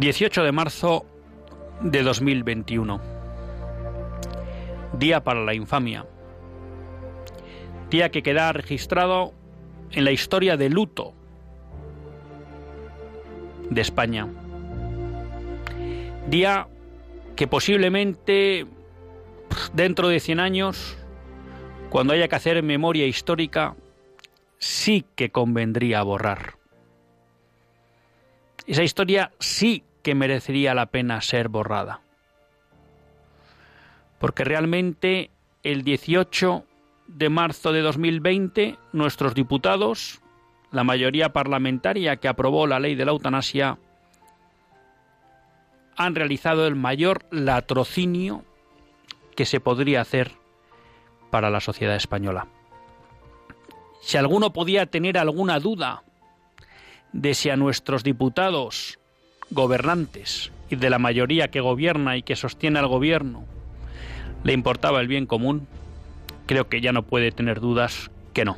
[0.00, 1.04] 18 de marzo
[1.80, 3.00] de 2021.
[4.92, 6.06] Día para la infamia.
[7.90, 9.32] Día que queda registrado
[9.90, 11.14] en la historia de luto
[13.70, 14.28] de España.
[16.28, 16.68] Día
[17.34, 18.66] que posiblemente
[19.72, 20.96] dentro de 100 años,
[21.90, 23.74] cuando haya que hacer memoria histórica,
[24.58, 26.54] sí que convendría borrar.
[28.68, 32.00] Esa historia sí que merecería la pena ser borrada.
[34.18, 35.30] Porque realmente
[35.62, 36.64] el 18
[37.08, 40.22] de marzo de 2020 nuestros diputados,
[40.70, 43.76] la mayoría parlamentaria que aprobó la ley de la eutanasia,
[45.94, 48.46] han realizado el mayor latrocinio
[49.36, 50.32] que se podría hacer
[51.30, 52.46] para la sociedad española.
[54.00, 56.02] Si alguno podía tener alguna duda
[57.12, 58.98] de si a nuestros diputados
[59.50, 63.44] gobernantes y de la mayoría que gobierna y que sostiene al gobierno
[64.44, 65.66] le importaba el bien común,
[66.46, 68.56] creo que ya no puede tener dudas que no.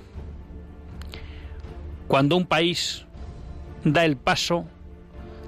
[2.06, 3.06] Cuando un país
[3.84, 4.66] da el paso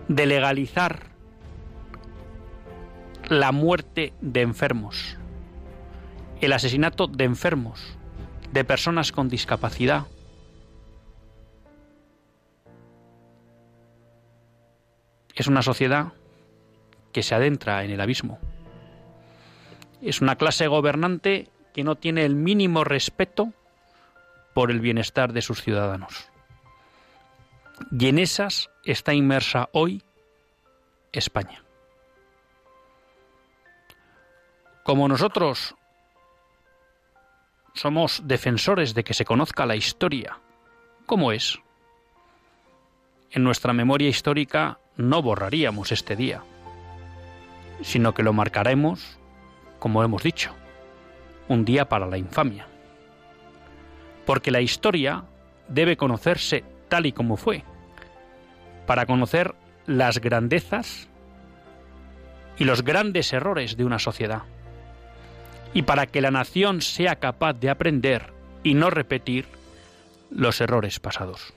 [0.08, 1.06] de legalizar
[3.28, 5.16] la muerte de enfermos,
[6.40, 7.80] el asesinato de enfermos,
[8.52, 10.06] de personas con discapacidad,
[15.42, 16.12] Es una sociedad
[17.10, 18.38] que se adentra en el abismo.
[20.00, 23.52] Es una clase gobernante que no tiene el mínimo respeto
[24.54, 26.28] por el bienestar de sus ciudadanos.
[27.90, 30.04] Y en esas está inmersa hoy
[31.10, 31.64] España.
[34.84, 35.74] Como nosotros
[37.74, 40.38] somos defensores de que se conozca la historia,
[41.04, 41.58] ¿cómo es?
[43.32, 46.42] En nuestra memoria histórica no borraríamos este día,
[47.82, 49.18] sino que lo marcaremos,
[49.78, 50.52] como hemos dicho,
[51.48, 52.66] un día para la infamia.
[54.24, 55.24] Porque la historia
[55.68, 57.64] debe conocerse tal y como fue,
[58.86, 59.54] para conocer
[59.86, 61.08] las grandezas
[62.56, 64.42] y los grandes errores de una sociedad,
[65.74, 68.32] y para que la nación sea capaz de aprender
[68.62, 69.46] y no repetir
[70.30, 71.52] los errores pasados.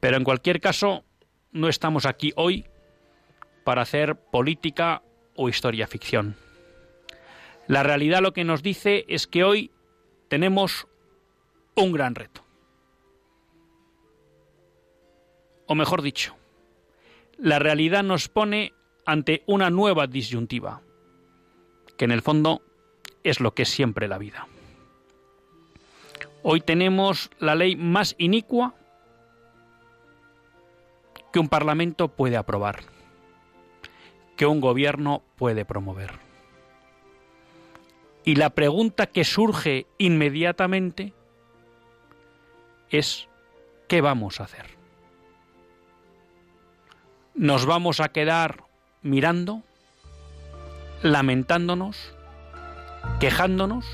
[0.00, 1.04] Pero en cualquier caso,
[1.52, 2.66] no estamos aquí hoy
[3.64, 5.02] para hacer política
[5.36, 6.36] o historia ficción.
[7.66, 9.70] La realidad lo que nos dice es que hoy
[10.28, 10.86] tenemos
[11.74, 12.44] un gran reto.
[15.66, 16.36] O mejor dicho,
[17.38, 18.74] la realidad nos pone
[19.06, 20.82] ante una nueva disyuntiva,
[21.96, 22.62] que en el fondo
[23.22, 24.46] es lo que es siempre la vida.
[26.42, 28.74] Hoy tenemos la ley más inicua
[31.32, 32.80] que un Parlamento puede aprobar,
[34.36, 36.12] que un gobierno puede promover.
[38.24, 41.12] Y la pregunta que surge inmediatamente
[42.90, 43.28] es,
[43.88, 44.66] ¿qué vamos a hacer?
[47.34, 48.64] ¿Nos vamos a quedar
[49.02, 49.62] mirando,
[51.02, 52.14] lamentándonos,
[53.20, 53.86] quejándonos?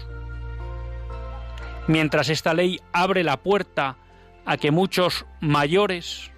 [1.87, 3.97] Mientras esta ley abre la puerta
[4.45, 6.33] a que muchos mayores,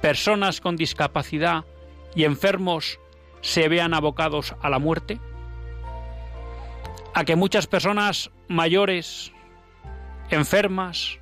[0.00, 1.64] personas con discapacidad
[2.14, 2.98] y enfermos
[3.40, 5.20] se vean abocados a la muerte?
[7.14, 9.32] ¿A que muchas personas mayores,
[10.30, 11.18] enfermas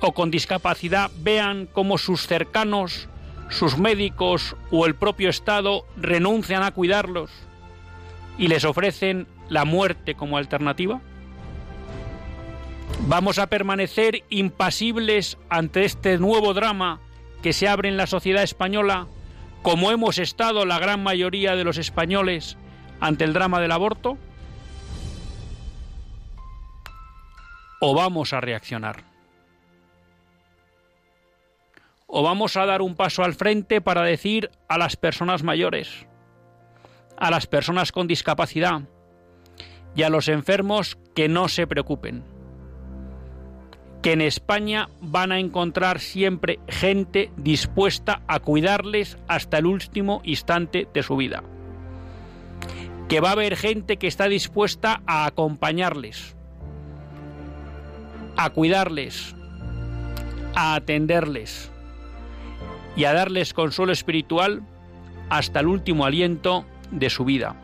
[0.00, 3.08] o con discapacidad vean cómo sus cercanos,
[3.48, 7.30] sus médicos o el propio Estado renuncian a cuidarlos
[8.38, 11.00] y les ofrecen la muerte como alternativa?
[13.06, 17.00] ¿Vamos a permanecer impasibles ante este nuevo drama
[17.44, 19.06] que se abre en la sociedad española,
[19.60, 22.56] como hemos estado la gran mayoría de los españoles
[23.00, 24.16] ante el drama del aborto?
[27.82, 29.04] ¿O vamos a reaccionar?
[32.06, 36.06] ¿O vamos a dar un paso al frente para decir a las personas mayores,
[37.18, 38.88] a las personas con discapacidad
[39.94, 42.33] y a los enfermos que no se preocupen?
[44.04, 50.86] Que en España van a encontrar siempre gente dispuesta a cuidarles hasta el último instante
[50.92, 51.42] de su vida.
[53.08, 56.36] Que va a haber gente que está dispuesta a acompañarles,
[58.36, 59.34] a cuidarles,
[60.54, 61.72] a atenderles
[62.96, 64.60] y a darles consuelo espiritual
[65.30, 67.56] hasta el último aliento de su vida.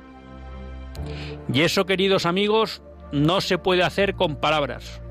[1.52, 2.82] Y eso, queridos amigos,
[3.12, 5.02] no se puede hacer con palabras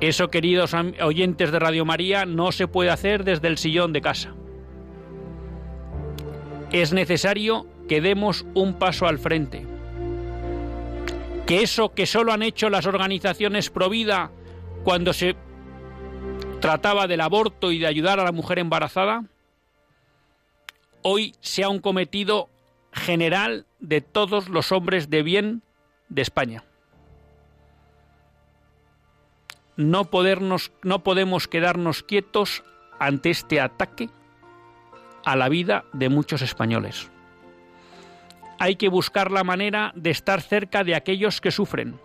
[0.00, 4.34] eso, queridos oyentes de Radio María, no se puede hacer desde el sillón de casa.
[6.70, 9.66] Es necesario que demos un paso al frente.
[11.46, 14.30] Que eso que solo han hecho las organizaciones pro vida
[14.84, 15.36] cuando se
[16.60, 19.24] trataba del aborto y de ayudar a la mujer embarazada,
[21.02, 22.50] hoy sea un cometido
[22.92, 25.62] general de todos los hombres de bien
[26.08, 26.64] de España.
[29.76, 32.64] No, podernos, no podemos quedarnos quietos
[32.98, 34.08] ante este ataque
[35.24, 37.10] a la vida de muchos españoles.
[38.58, 42.00] Hay que buscar la manera de estar cerca de aquellos que sufren,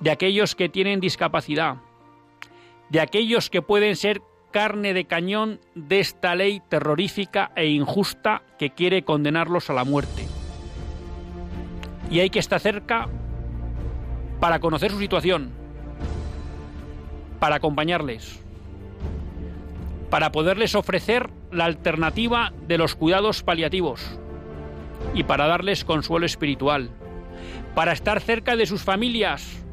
[0.00, 1.76] de aquellos que tienen discapacidad,
[2.88, 4.22] de aquellos que pueden ser
[4.52, 10.26] carne de cañón de esta ley terrorífica e injusta que quiere condenarlos a la muerte.
[12.10, 13.08] Y hay que estar cerca
[14.38, 15.63] para conocer su situación,
[17.38, 18.40] para acompañarles,
[20.10, 24.18] para poderles ofrecer la alternativa de los cuidados paliativos
[25.14, 26.90] y para darles consuelo espiritual,
[27.74, 29.64] para estar cerca de sus familias,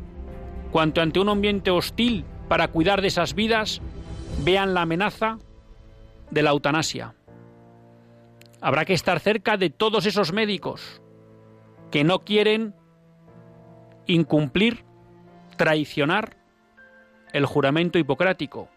[0.72, 3.82] cuanto ante un ambiente hostil para cuidar de esas vidas
[4.44, 5.38] vean la amenaza
[6.32, 7.14] de la eutanasia.
[8.62, 11.02] Habrá que estar cerca de todos esos médicos
[11.92, 12.76] que no quieren
[14.06, 14.84] incumplir,
[15.58, 16.38] traicionar
[17.34, 18.70] el juramento hipocrático,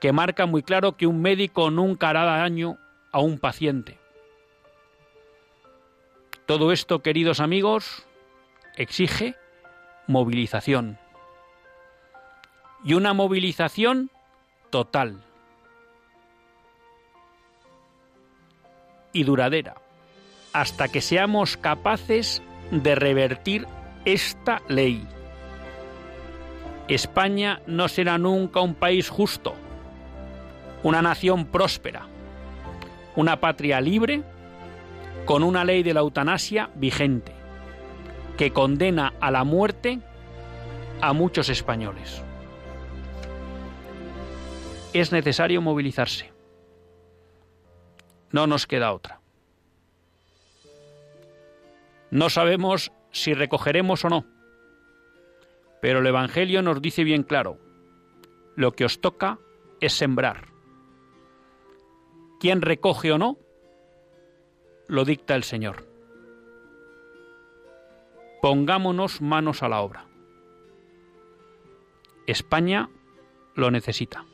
[0.00, 2.78] que marca muy claro que un médico nunca hará daño
[3.12, 3.98] a un paciente.
[6.46, 8.06] Todo esto, queridos amigos,
[8.76, 9.34] exige
[10.06, 10.98] movilización.
[12.84, 14.10] Y una movilización
[14.70, 15.22] total
[19.12, 19.74] y duradera,
[20.52, 23.66] hasta que seamos capaces de revertir
[24.04, 25.06] esta ley
[26.88, 29.54] España no será nunca un país justo,
[30.82, 32.06] una nación próspera,
[33.14, 34.22] una patria libre
[35.26, 37.32] con una ley de la eutanasia vigente
[38.38, 40.00] que condena a la muerte
[41.02, 42.22] a muchos españoles.
[44.94, 46.32] Es necesario movilizarse.
[48.32, 49.20] No nos queda otra.
[52.10, 54.37] No sabemos si recogeremos o no
[55.80, 57.58] pero el Evangelio nos dice bien claro,
[58.56, 59.38] lo que os toca
[59.80, 60.48] es sembrar.
[62.40, 63.38] ¿Quién recoge o no?
[64.88, 65.86] Lo dicta el Señor.
[68.40, 70.06] Pongámonos manos a la obra.
[72.26, 72.88] España
[73.54, 74.24] lo necesita.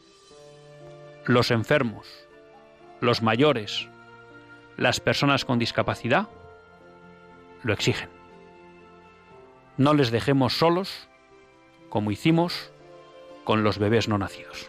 [1.27, 2.07] Los enfermos,
[3.01, 3.89] los mayores,
[4.77, 6.29] las personas con discapacidad
[7.63, 8.11] lo exigen.
[9.77, 11.09] No les dejemos solos
[11.95, 12.73] como hicimos
[13.45, 14.69] con los bebés no nacidos.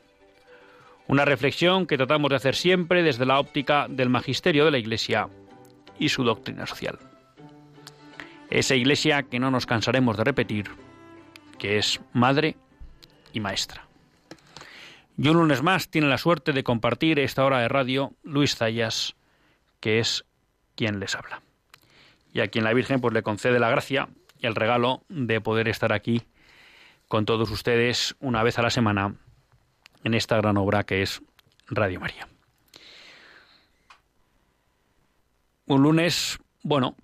[1.11, 5.27] una reflexión que tratamos de hacer siempre desde la óptica del magisterio de la Iglesia
[5.99, 6.99] y su doctrina social.
[8.49, 10.71] Esa Iglesia que no nos cansaremos de repetir,
[11.59, 12.55] que es madre
[13.33, 13.85] y maestra.
[15.17, 19.17] Y un lunes más tiene la suerte de compartir esta hora de radio Luis Zayas,
[19.81, 20.23] que es
[20.75, 21.41] quien les habla.
[22.33, 24.07] Y a quien la Virgen pues le concede la gracia
[24.39, 26.21] y el regalo de poder estar aquí
[27.09, 29.17] con todos ustedes una vez a la semana
[30.03, 31.21] en esta gran obra que es
[31.67, 32.27] Radio María.
[35.65, 36.95] Un lunes, bueno,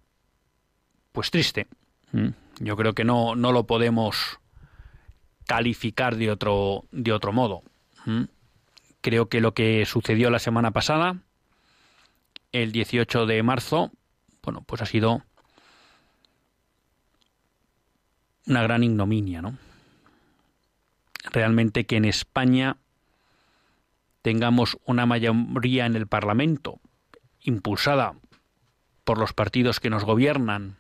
[1.12, 1.68] pues triste.
[2.12, 2.30] Mm.
[2.60, 4.40] Yo creo que no, no lo podemos
[5.46, 7.64] calificar de otro, de otro modo.
[8.06, 8.24] Mm.
[9.02, 11.18] Creo que lo que sucedió la semana pasada,
[12.52, 13.92] el 18 de marzo,
[14.44, 15.24] bueno, pues ha sido
[18.48, 19.58] una gran ignominia, ¿no?
[21.32, 22.78] Realmente que en España
[24.28, 26.82] tengamos una mayoría en el Parlamento
[27.40, 28.14] impulsada
[29.06, 30.76] por los partidos que nos gobiernan,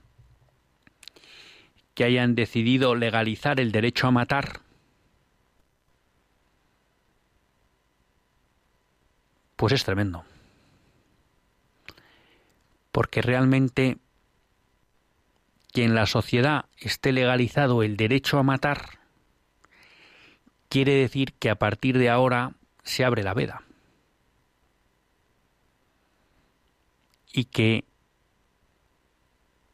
[1.94, 4.60] que hayan decidido legalizar el derecho a matar,
[9.56, 10.26] pues es tremendo.
[12.92, 13.98] Porque realmente
[15.72, 19.00] que en la sociedad esté legalizado el derecho a matar,
[20.68, 22.57] quiere decir que a partir de ahora
[22.88, 23.64] se abre la veda.
[27.32, 27.84] Y que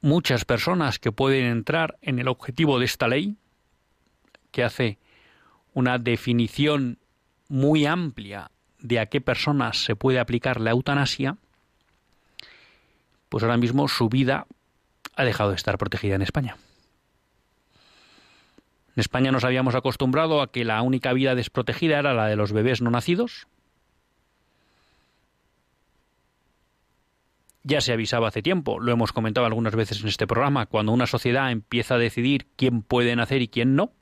[0.02, 3.38] muchas personas que pueden entrar en el objetivo de esta ley,
[4.52, 4.98] que hace
[5.74, 6.98] una definición
[7.48, 11.38] muy amplia de a qué personas se puede aplicar la eutanasia,
[13.30, 14.46] pues ahora mismo su vida
[15.16, 16.58] ha dejado de estar protegida en España.
[18.96, 22.52] En España nos habíamos acostumbrado a que la única vida desprotegida era la de los
[22.52, 23.48] bebés no nacidos.
[27.64, 31.08] Ya se avisaba hace tiempo, lo hemos comentado algunas veces en este programa, cuando una
[31.08, 33.94] sociedad empieza a decidir quién puede nacer y quién no,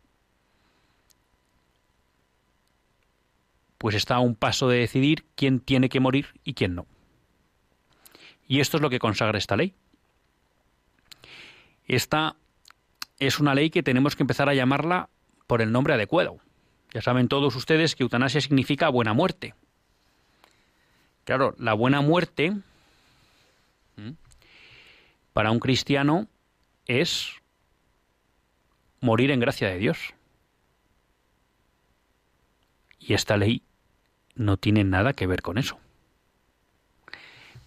[3.78, 6.86] pues está a un paso de decidir quién tiene que morir y quién no.
[8.48, 9.74] Y esto es lo que consagra esta ley.
[11.88, 12.36] Esta
[13.22, 15.08] es una ley que tenemos que empezar a llamarla
[15.46, 16.40] por el nombre adecuado.
[16.92, 19.54] Ya saben todos ustedes que eutanasia significa buena muerte.
[21.24, 22.54] Claro, la buena muerte
[25.34, 26.28] para un cristiano
[26.88, 27.36] es
[29.02, 30.16] morir en gracia de Dios.
[33.00, 33.62] Y esta ley
[34.34, 35.80] no tiene nada que ver con eso.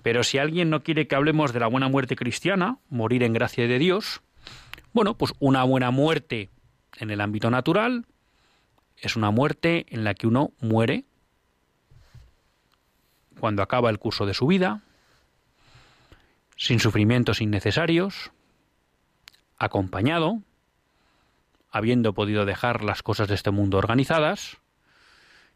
[0.02, 3.68] Pero si alguien no quiere que hablemos de la buena muerte cristiana, morir en gracia
[3.68, 4.20] de Dios,
[4.94, 6.48] bueno, pues una buena muerte
[6.96, 8.06] en el ámbito natural
[8.96, 11.04] es una muerte en la que uno muere
[13.38, 14.80] cuando acaba el curso de su vida,
[16.56, 18.30] sin sufrimientos innecesarios,
[19.58, 20.40] acompañado,
[21.70, 24.58] habiendo podido dejar las cosas de este mundo organizadas,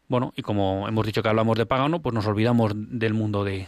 [0.09, 3.67] bueno, y como hemos dicho que hablamos de pagano, pues nos olvidamos del mundo de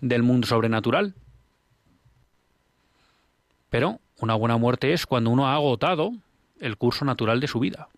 [0.00, 1.14] del mundo sobrenatural,
[3.70, 6.12] pero una buena muerte es cuando uno ha agotado
[6.60, 7.88] el curso natural de su vida.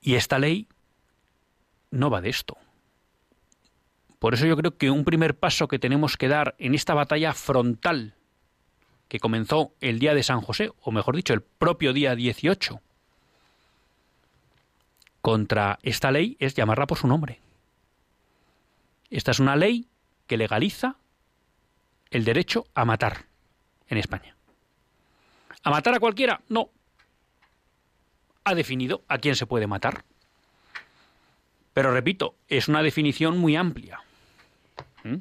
[0.00, 0.66] Y esta ley
[1.90, 2.56] no va de esto.
[4.18, 7.34] Por eso yo creo que un primer paso que tenemos que dar en esta batalla
[7.34, 8.14] frontal
[9.08, 12.80] que comenzó el día de San José, o mejor dicho, el propio día 18,
[15.22, 17.40] contra esta ley es llamarla por su nombre.
[19.08, 19.88] Esta es una ley
[20.26, 20.96] que legaliza
[22.10, 23.27] el derecho a matar
[23.88, 24.34] en España.
[25.62, 26.40] ¿A matar a cualquiera?
[26.48, 26.70] No.
[28.44, 30.04] Ha definido a quién se puede matar.
[31.74, 34.00] Pero repito, es una definición muy amplia.
[35.04, 35.16] ¿Mm?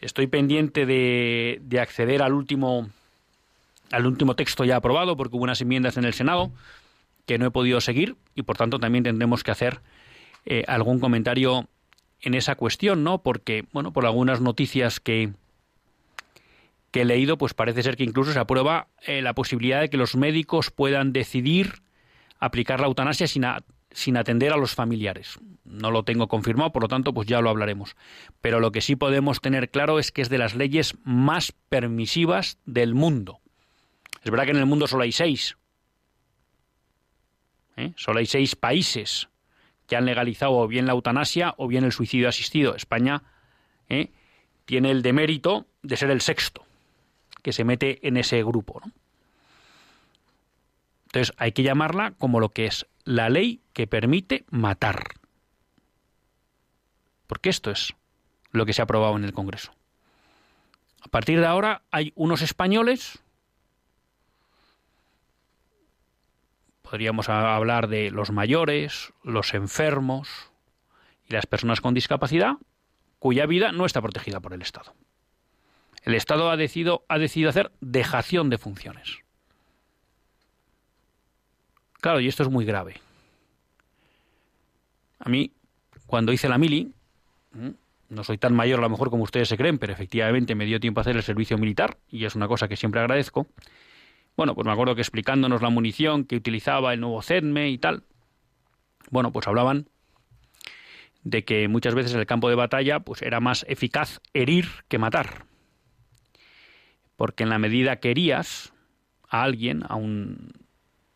[0.00, 2.88] Estoy pendiente de, de, acceder al último,
[3.90, 6.50] al último texto ya aprobado, porque hubo unas enmiendas en el Senado
[7.26, 9.80] que no he podido seguir y por tanto también tendremos que hacer
[10.46, 11.68] eh, algún comentario
[12.22, 13.22] en esa cuestión, ¿no?
[13.22, 15.32] Porque, bueno, por algunas noticias que,
[16.90, 19.96] que he leído, pues parece ser que incluso se aprueba eh, la posibilidad de que
[19.96, 21.82] los médicos puedan decidir
[22.38, 23.44] aplicar la eutanasia sin,
[23.92, 25.38] sin atender a los familiares.
[25.64, 27.94] No lo tengo confirmado, por lo tanto, pues ya lo hablaremos.
[28.40, 32.58] Pero lo que sí podemos tener claro es que es de las leyes más permisivas
[32.66, 33.40] del mundo.
[34.24, 35.56] Es verdad que en el mundo solo hay seis.
[37.76, 37.92] ¿eh?
[37.96, 39.28] Solo hay seis países
[39.86, 42.74] que han legalizado o bien la eutanasia o bien el suicidio asistido.
[42.74, 43.22] España
[43.88, 44.10] ¿eh?
[44.64, 46.64] tiene el demérito de ser el sexto
[47.42, 48.80] que se mete en ese grupo.
[51.06, 55.02] Entonces hay que llamarla como lo que es la ley que permite matar.
[57.26, 57.94] Porque esto es
[58.52, 59.72] lo que se ha aprobado en el Congreso.
[61.02, 63.18] A partir de ahora hay unos españoles,
[66.82, 70.50] podríamos hablar de los mayores, los enfermos
[71.28, 72.56] y las personas con discapacidad,
[73.18, 74.94] cuya vida no está protegida por el Estado.
[76.02, 79.18] El Estado ha decidido, ha decidido hacer dejación de funciones.
[82.00, 83.00] Claro, y esto es muy grave.
[85.18, 85.52] A mí,
[86.06, 86.92] cuando hice la mili,
[88.08, 90.80] no soy tan mayor a lo mejor como ustedes se creen, pero efectivamente me dio
[90.80, 93.46] tiempo a hacer el servicio militar y es una cosa que siempre agradezco.
[94.36, 98.04] Bueno, pues me acuerdo que explicándonos la munición que utilizaba el nuevo CEDME y tal,
[99.10, 99.88] bueno, pues hablaban
[101.22, 104.98] de que muchas veces en el campo de batalla pues era más eficaz herir que
[104.98, 105.44] matar.
[107.20, 108.72] Porque en la medida que herías
[109.28, 110.54] a alguien, a un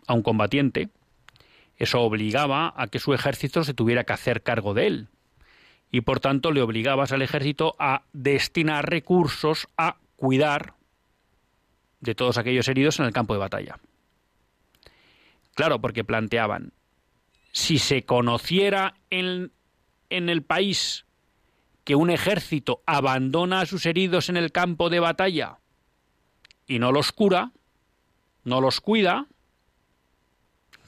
[0.06, 0.90] a un combatiente,
[1.78, 5.08] eso obligaba a que su ejército se tuviera que hacer cargo de él.
[5.90, 10.74] Y por tanto le obligabas al ejército a destinar recursos a cuidar
[12.00, 13.78] de todos aquellos heridos en el campo de batalla.
[15.54, 16.74] Claro, porque planteaban,
[17.50, 19.52] si se conociera en,
[20.10, 21.06] en el país
[21.82, 25.60] que un ejército abandona a sus heridos en el campo de batalla
[26.66, 27.52] y no los cura,
[28.44, 29.26] no los cuida,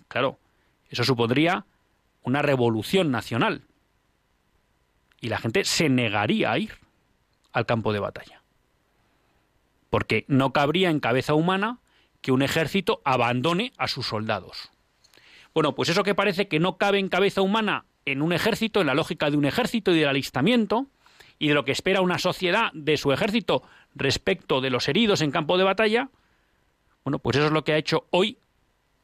[0.09, 0.39] Claro,
[0.89, 1.67] eso supondría
[2.23, 3.63] una revolución nacional.
[5.21, 6.73] Y la gente se negaría a ir
[7.53, 8.43] al campo de batalla.
[9.91, 11.79] Porque no cabría en cabeza humana
[12.21, 14.71] que un ejército abandone a sus soldados.
[15.55, 18.87] Bueno, pues eso que parece que no cabe en cabeza humana en un ejército, en
[18.87, 20.87] la lógica de un ejército y del alistamiento,
[21.39, 23.63] y de lo que espera una sociedad de su ejército
[23.97, 26.11] respecto de los heridos en campo de batalla,
[27.05, 28.39] bueno, pues eso es lo que ha hecho hoy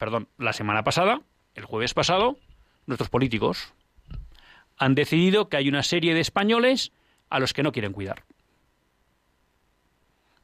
[0.03, 1.21] perdón, la semana pasada,
[1.55, 2.37] el jueves pasado,
[2.87, 3.73] nuestros políticos
[4.77, 6.91] han decidido que hay una serie de españoles
[7.29, 8.25] a los que no quieren cuidar.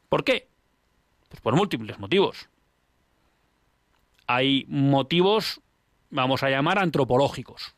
[0.07, 0.47] ¿Por qué?
[1.27, 2.47] Pues por múltiples motivos.
[4.27, 5.59] Hay motivos,
[6.09, 7.75] vamos a llamar, antropológicos.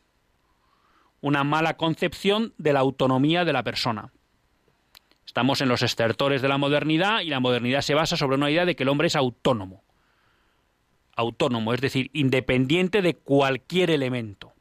[1.20, 4.12] Una mala concepción de la autonomía de la persona.
[5.32, 8.66] Estamos en los estertores de la modernidad y la modernidad se basa sobre una idea
[8.66, 9.82] de que el hombre es autónomo
[11.16, 14.52] autónomo, es decir, independiente de cualquier elemento,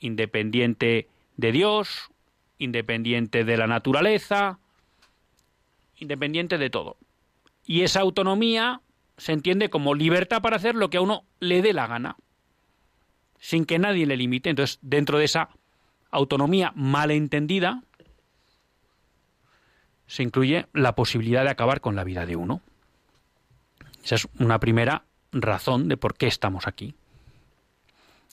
[0.00, 2.10] independiente de Dios,
[2.58, 4.58] independiente de la naturaleza,
[5.96, 6.98] independiente de todo.
[7.64, 8.82] Y esa autonomía
[9.16, 12.16] se entiende como libertad para hacer lo que a uno le dé la gana,
[13.38, 14.50] sin que nadie le limite.
[14.50, 15.48] Entonces, dentro de esa
[16.10, 17.82] autonomía malentendida,
[20.10, 22.62] se incluye la posibilidad de acabar con la vida de uno.
[24.02, 26.96] Esa es una primera razón de por qué estamos aquí.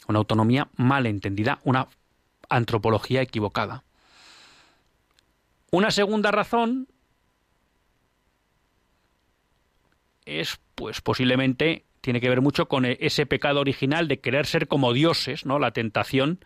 [0.08, 1.88] Una autonomía mal entendida, una
[2.50, 3.84] antropología equivocada.
[5.70, 6.88] Una segunda razón
[10.26, 14.68] es, pues posiblemente, tiene que ver mucho con e-, ese pecado original de querer ser
[14.68, 15.60] como dioses, ¿no?
[15.60, 16.44] La tentación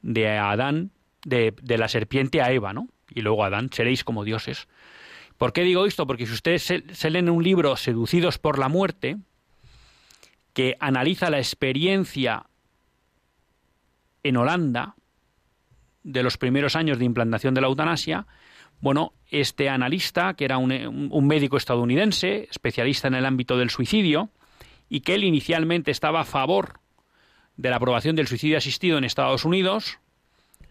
[0.00, 0.90] de Adán,
[1.22, 2.88] de, la serpiente a Eva, ¿no?
[3.10, 4.68] Y luego Adán, seréis como dioses.
[5.38, 6.06] ¿Por qué digo esto?
[6.06, 9.16] Porque si ustedes se leen un libro Seducidos por la muerte,
[10.52, 12.46] que analiza la experiencia
[14.22, 14.94] en Holanda
[16.04, 18.26] de los primeros años de implantación de la eutanasia,
[18.80, 24.30] bueno, este analista, que era un, médico estadounidense, especialista en el ámbito del suicidio,
[24.88, 26.80] y que él inicialmente estaba a favor
[27.56, 29.98] de la aprobación del suicidio asistido en Estados Unidos,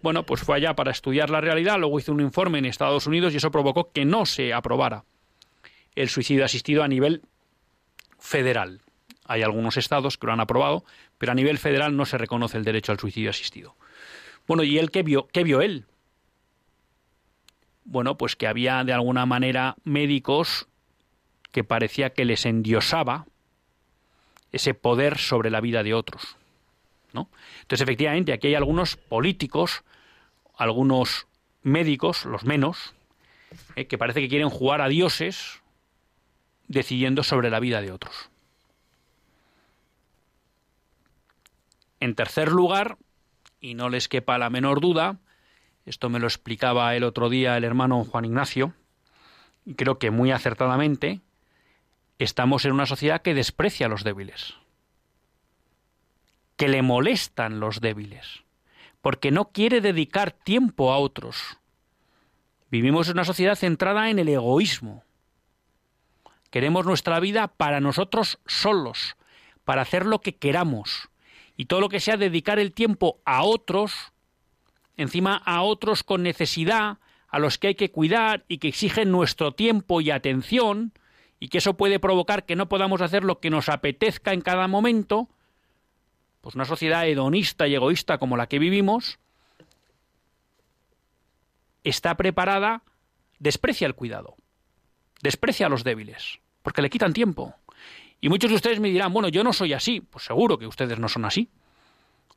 [0.03, 3.33] bueno, pues fue allá para estudiar la realidad, luego hizo un informe en Estados Unidos
[3.33, 5.05] y eso provocó que no se aprobara
[5.95, 7.21] el suicidio asistido a nivel
[8.19, 8.81] federal.
[9.25, 10.83] Hay algunos estados que lo han aprobado,
[11.17, 13.77] pero a nivel federal no se reconoce el derecho al suicidio asistido.
[14.45, 15.27] Bueno, ¿y él qué vio?
[15.31, 15.85] ¿Qué vio él?
[17.85, 20.67] Bueno, pues que había de alguna manera médicos
[21.53, 23.25] que parecía que les endiosaba
[24.51, 26.35] ese poder sobre la vida de otros.
[27.13, 29.83] Entonces, efectivamente, aquí hay algunos políticos,
[30.57, 31.27] algunos
[31.61, 32.93] médicos, los menos,
[33.75, 35.61] eh, que parece que quieren jugar a dioses
[36.67, 38.29] decidiendo sobre la vida de otros.
[41.99, 42.97] En tercer lugar,
[43.61, 45.19] y no les quepa la menor duda,
[45.85, 48.73] esto me lo explicaba el otro día el hermano Juan Ignacio,
[49.65, 51.21] y creo que muy acertadamente,
[52.19, 54.55] estamos en una sociedad que desprecia a los débiles,
[56.63, 58.45] que le molestan los débiles,
[59.01, 61.57] porque no quiere dedicar tiempo a otros.
[62.71, 65.03] Vivimos en una sociedad centrada en el egoísmo.
[66.51, 69.17] Queremos nuestra vida para nosotros solos,
[69.65, 71.09] para hacer lo que queramos.
[71.57, 74.13] Y todo lo que sea dedicar el tiempo a otros,
[74.95, 79.51] encima a otros con necesidad, a los que hay que cuidar y que exigen nuestro
[79.51, 80.93] tiempo y atención,
[81.41, 84.69] y que eso puede provocar que no podamos hacer lo que nos apetezca en cada
[84.69, 85.27] momento,
[86.43, 89.17] pues una sociedad hedonista y egoísta como la que vivimos,
[91.85, 92.83] está preparada,
[93.39, 94.35] desprecia el cuidado,
[95.21, 97.55] desprecia a los débiles, porque le quitan tiempo.
[98.19, 100.99] Y muchos de ustedes me dirán, bueno, yo no soy así, pues seguro que ustedes
[100.99, 101.49] no son así,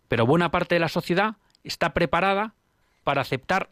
[0.06, 2.54] pero buena parte de la sociedad está preparada
[3.02, 3.70] para aceptar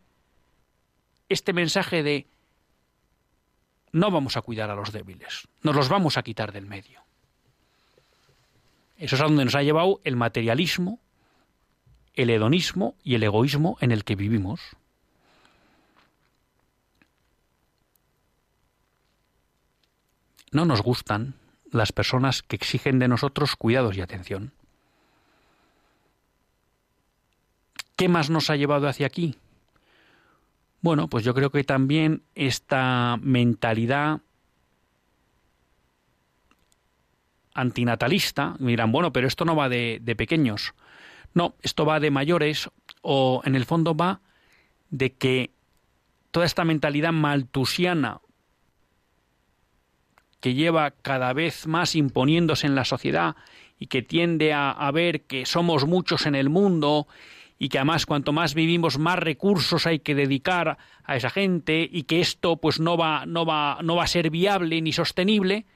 [1.29, 2.27] este mensaje de
[3.93, 7.04] no vamos a cuidar a los débiles, nos los vamos a quitar del medio.
[9.05, 10.99] Eso es a donde nos ha llevado el materialismo,
[12.15, 14.63] el hedonismo y el egoísmo en el que vivimos.
[20.53, 21.35] No nos gustan
[21.71, 24.53] las personas que exigen de nosotros cuidados y atención.
[27.97, 29.37] ¿Qué más nos ha llevado hacia aquí?
[30.81, 34.23] Bueno, pues yo creo que también esta mentalidad
[37.55, 40.75] antinatalista, dirán, bueno, pero esto no va de, de, pequeños.
[41.33, 42.69] No, esto va de mayores
[43.01, 44.21] o en el fondo va
[44.91, 45.51] de que
[46.31, 48.21] toda esta mentalidad maltusiana
[50.41, 53.37] que lleva cada vez más imponiéndose en la sociedad
[53.79, 57.07] y que tiende a, a ver que somos muchos en el mundo
[57.59, 62.03] y que además cuanto más vivimos más recursos hay que dedicar a esa gente y
[62.03, 65.67] que esto pues no va no va no va a ser viable ni sostenible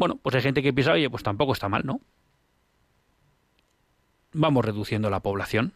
[0.00, 2.00] bueno pues hay gente que piensa oye pues tampoco está mal no
[4.32, 5.74] vamos reduciendo la población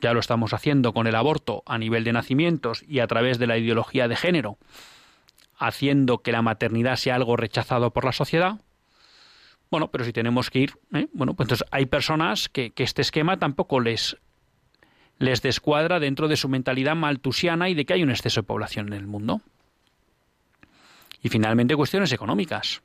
[0.00, 3.46] ya lo estamos haciendo con el aborto a nivel de nacimientos y a través de
[3.46, 4.56] la ideología de género
[5.58, 8.60] haciendo que la maternidad sea algo rechazado por la sociedad
[9.70, 11.08] bueno, pero si tenemos que ir, ¿eh?
[11.12, 14.16] bueno, pues entonces hay personas que, este esquema tampoco les
[15.18, 18.86] les descuadra dentro de su mentalidad maltusiana y de que hay un exceso de población
[18.86, 19.42] en el mundo.
[21.22, 22.80] Y finalmente cuestiones económicas,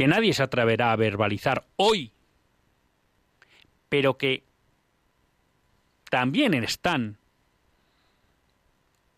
[0.00, 2.14] que nadie se atreverá a verbalizar hoy,
[3.90, 4.44] pero que
[6.08, 7.18] también están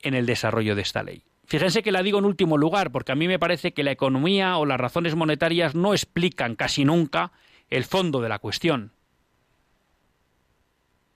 [0.01, 1.23] en el desarrollo de esta ley.
[1.45, 4.57] Fíjense que la digo en último lugar, porque a mí me parece que la economía
[4.57, 7.31] o las razones monetarias no explican casi nunca
[7.71, 8.91] el fondo de la cuestión.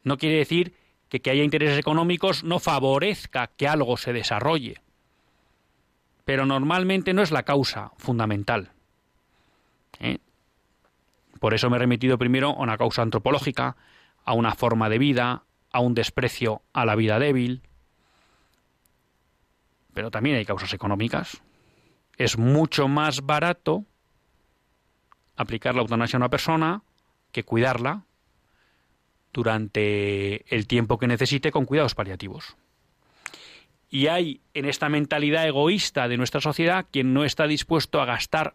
[0.05, 0.77] No quiere decir
[1.09, 4.81] que que haya intereses económicos no favorezca que algo se desarrolle.
[6.25, 8.76] Pero normalmente no es la causa fundamental.
[10.01, 10.19] ¿Eh?
[11.41, 13.77] Por eso me he remitido primero a una causa antropológica,
[14.25, 17.63] a una forma de vida, a un desprecio a la vida débil.
[19.95, 21.43] Pero también hay causas económicas.
[22.17, 23.85] Es mucho más barato
[25.37, 26.83] aplicar la eutanasia a una persona
[27.31, 28.05] que cuidarla
[29.33, 32.57] durante el tiempo que necesite con cuidados paliativos.
[33.91, 38.55] Y hay en esta mentalidad egoísta de nuestra sociedad quien no está dispuesto a gastar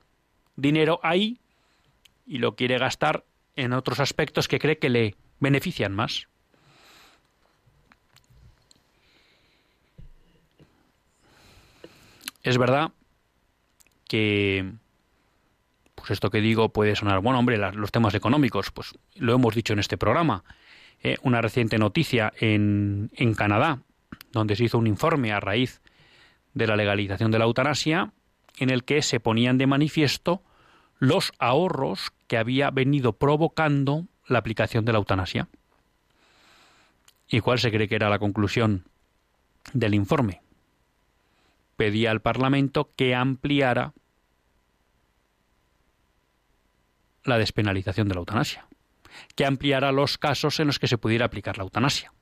[0.56, 1.40] dinero ahí
[2.26, 6.28] y lo quiere gastar en otros aspectos que cree que le benefician más.
[12.44, 12.92] Es verdad
[14.08, 14.72] que
[15.96, 19.74] pues esto que digo puede sonar, bueno, hombre, los temas económicos, pues lo hemos dicho
[19.74, 20.44] en este programa,
[21.04, 23.84] eh, una reciente noticia en, en Canadá,
[24.32, 25.82] donde se hizo un informe a raíz
[26.54, 28.12] de la legalización de la eutanasia,
[28.58, 30.44] en el que se ponían de manifiesto
[31.00, 35.48] los ahorros que había venido provocando la aplicación de la eutanasia.
[37.28, 38.86] ¿Y cuál se cree que era la conclusión
[39.74, 40.42] del informe?
[41.76, 43.94] Pedía al Parlamento que ampliara
[47.24, 48.68] la despenalización de la eutanasia
[49.36, 52.14] que ampliara los casos en los que se pudiera aplicar la eutanasia,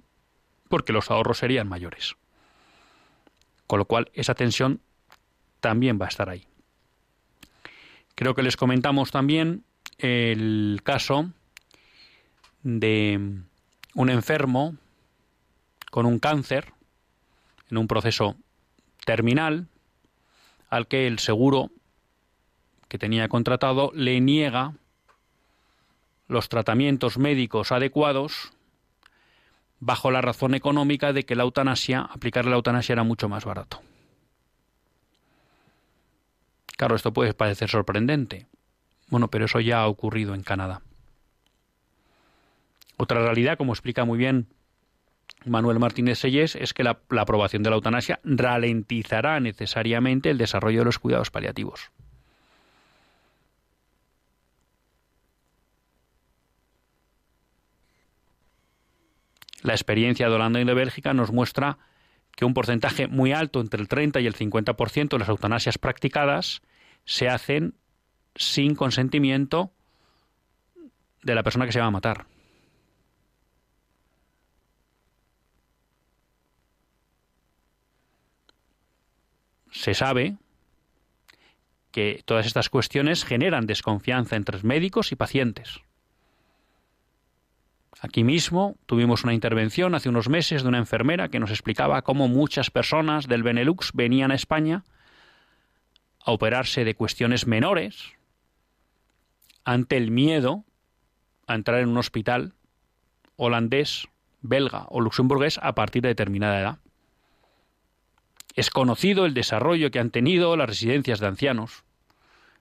[0.67, 2.15] porque los ahorros serían mayores.
[3.67, 4.81] Con lo cual, esa tensión
[5.59, 6.45] también va a estar ahí.
[8.15, 9.63] Creo que les comentamos también
[9.97, 11.31] el caso
[12.63, 13.41] de
[13.95, 14.75] un enfermo
[15.91, 16.73] con un cáncer
[17.69, 18.35] en un proceso
[19.05, 19.67] terminal
[20.69, 21.71] al que el seguro
[22.87, 24.73] que tenía contratado le niega
[26.27, 28.51] los tratamientos médicos adecuados
[29.79, 33.81] bajo la razón económica de que la eutanasia, aplicarle la eutanasia era mucho más barato.
[36.79, 38.47] Claro, esto puede parecer sorprendente.
[39.09, 40.81] Bueno, pero eso ya ha ocurrido en Canadá.
[42.95, 44.47] Otra realidad, como explica muy bien
[45.43, 50.79] Manuel Martínez Selles, es que la, la aprobación de la eutanasia ralentizará necesariamente el desarrollo
[50.79, 51.91] de los cuidados paliativos.
[59.63, 61.77] La experiencia de Holanda y de Bélgica nos muestra
[62.37, 66.61] que un porcentaje muy alto, entre el 30 y el 50% de las eutanasias practicadas,
[67.09, 67.73] se hacen
[68.35, 69.71] sin consentimiento
[71.23, 72.27] de la persona que se va a matar.
[79.71, 80.37] Se sabe
[81.89, 85.79] que todas estas cuestiones generan desconfianza entre médicos y pacientes.
[88.01, 92.27] Aquí mismo tuvimos una intervención hace unos meses de una enfermera que nos explicaba cómo
[92.27, 94.83] muchas personas del Benelux venían a España
[96.29, 98.13] a operarse de cuestiones menores
[99.65, 100.63] ante el miedo
[101.47, 102.53] a entrar en un hospital
[103.35, 104.07] holandés,
[104.41, 106.77] belga o luxemburgués a partir de determinada edad.
[108.55, 111.83] Es conocido el desarrollo que han tenido las residencias de ancianos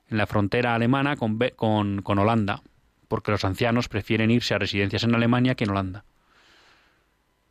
[0.08, 2.62] en la frontera alemana con, con, con Holanda
[3.06, 6.04] porque los ancianos prefieren irse a residencias en Alemania que en Holanda.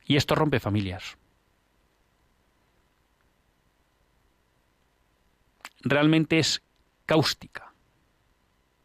[0.05, 1.17] Y esto rompe familias.
[5.89, 6.63] Realmente es
[7.05, 7.73] cáustica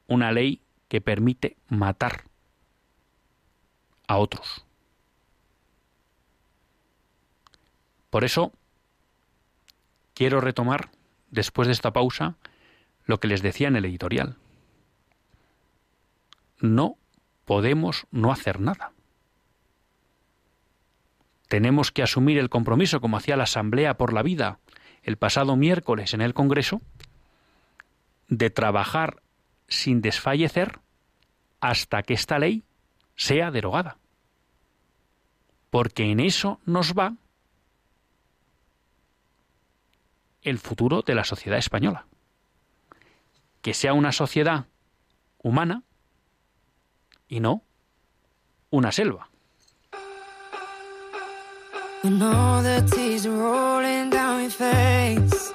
[0.07, 2.25] una ley que permite matar
[4.07, 4.65] a otros.
[8.11, 8.53] Por eso
[10.13, 10.91] quiero retomar,
[11.31, 12.37] después de esta pausa,
[13.07, 14.37] lo que les decía en el editorial
[16.63, 16.97] no
[17.45, 18.93] podemos no hacer nada.
[21.49, 24.59] Tenemos que asumir el compromiso, como hacía la Asamblea por la Vida
[25.03, 26.81] el pasado miércoles en el Congreso,
[28.29, 29.23] de trabajar
[29.69, 30.81] sin desfallecer
[31.61, 32.63] hasta que esta ley
[33.17, 33.99] sea derogada.
[35.71, 37.15] Porque en eso nos va
[40.43, 42.07] el futuro de la sociedad española.
[43.61, 44.67] Que sea una sociedad
[45.39, 45.83] humana
[47.29, 47.63] y no
[48.71, 49.29] una selva.
[54.53, 55.53] Face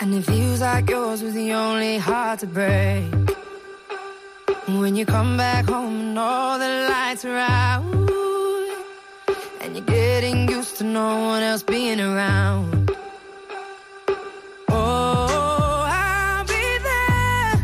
[0.00, 3.12] And it feels like yours was the only heart to break
[4.66, 7.84] When you come back home and all the lights are out
[9.60, 12.90] And you're getting used to no one else being around
[14.70, 17.56] Oh, I'll be there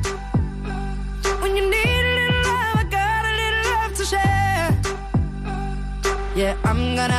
[1.40, 2.76] when you need a little love.
[2.80, 4.70] I got a little love to share.
[6.34, 7.14] Yeah, I'm gonna,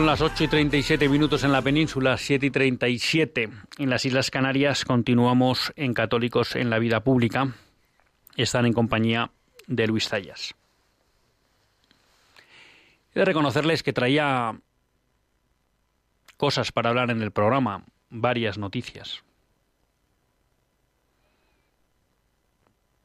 [0.00, 4.30] son las 8 y 37 minutos en la península, 7 y 37 en las Islas
[4.30, 7.52] Canarias, continuamos en Católicos en la Vida Pública.
[8.34, 9.30] Están en compañía
[9.66, 10.54] de Luis Zayas.
[13.14, 14.58] He de reconocerles que traía
[16.38, 19.22] cosas para hablar en el programa, varias noticias.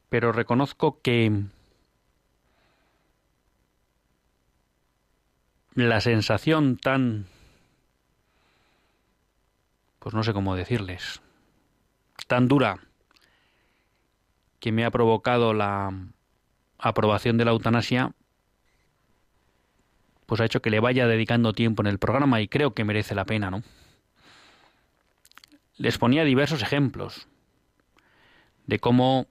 [0.08, 1.42] Pero reconozco que
[5.84, 7.26] la sensación tan...
[9.98, 11.20] pues no sé cómo decirles,
[12.26, 12.80] tan dura
[14.58, 15.92] que me ha provocado la
[16.78, 18.12] aprobación de la eutanasia,
[20.24, 23.14] pues ha hecho que le vaya dedicando tiempo en el programa y creo que merece
[23.14, 23.62] la pena, ¿no?
[25.76, 27.28] Les ponía diversos ejemplos
[28.66, 29.28] de cómo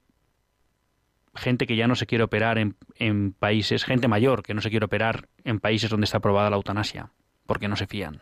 [1.36, 4.86] gente que ya no se quiere operar en, países, gente mayor que no se quiere
[4.86, 7.12] operar en países donde está aprobada la eutanasia,
[7.46, 8.22] porque no se fían.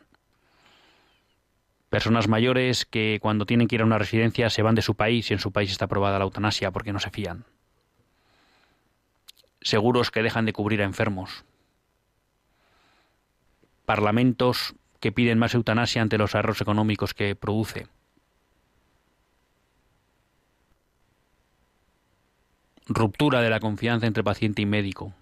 [1.90, 5.30] Personas mayores que cuando tienen que ir a una residencia se van de su país
[5.30, 7.46] y en su país está aprobada la eutanasia porque no se fían.
[9.62, 11.46] Seguros que dejan de cubrir a enfermos.
[13.86, 17.88] Parlamentos que piden más eutanasia ante los ahorros económicos que produce
[22.88, 25.14] Ruptura de la confianza entre paciente y médico.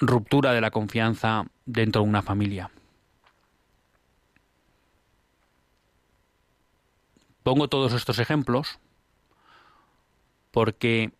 [0.00, 2.70] Ruptura de la confianza dentro de una familia.
[7.42, 8.78] Pongo todos estos ejemplos
[10.50, 11.12] porque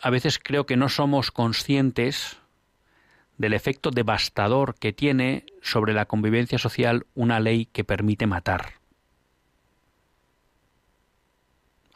[0.00, 2.38] a veces creo que no somos conscientes
[3.38, 8.83] del efecto devastador que tiene sobre la convivencia social una ley que permite matar.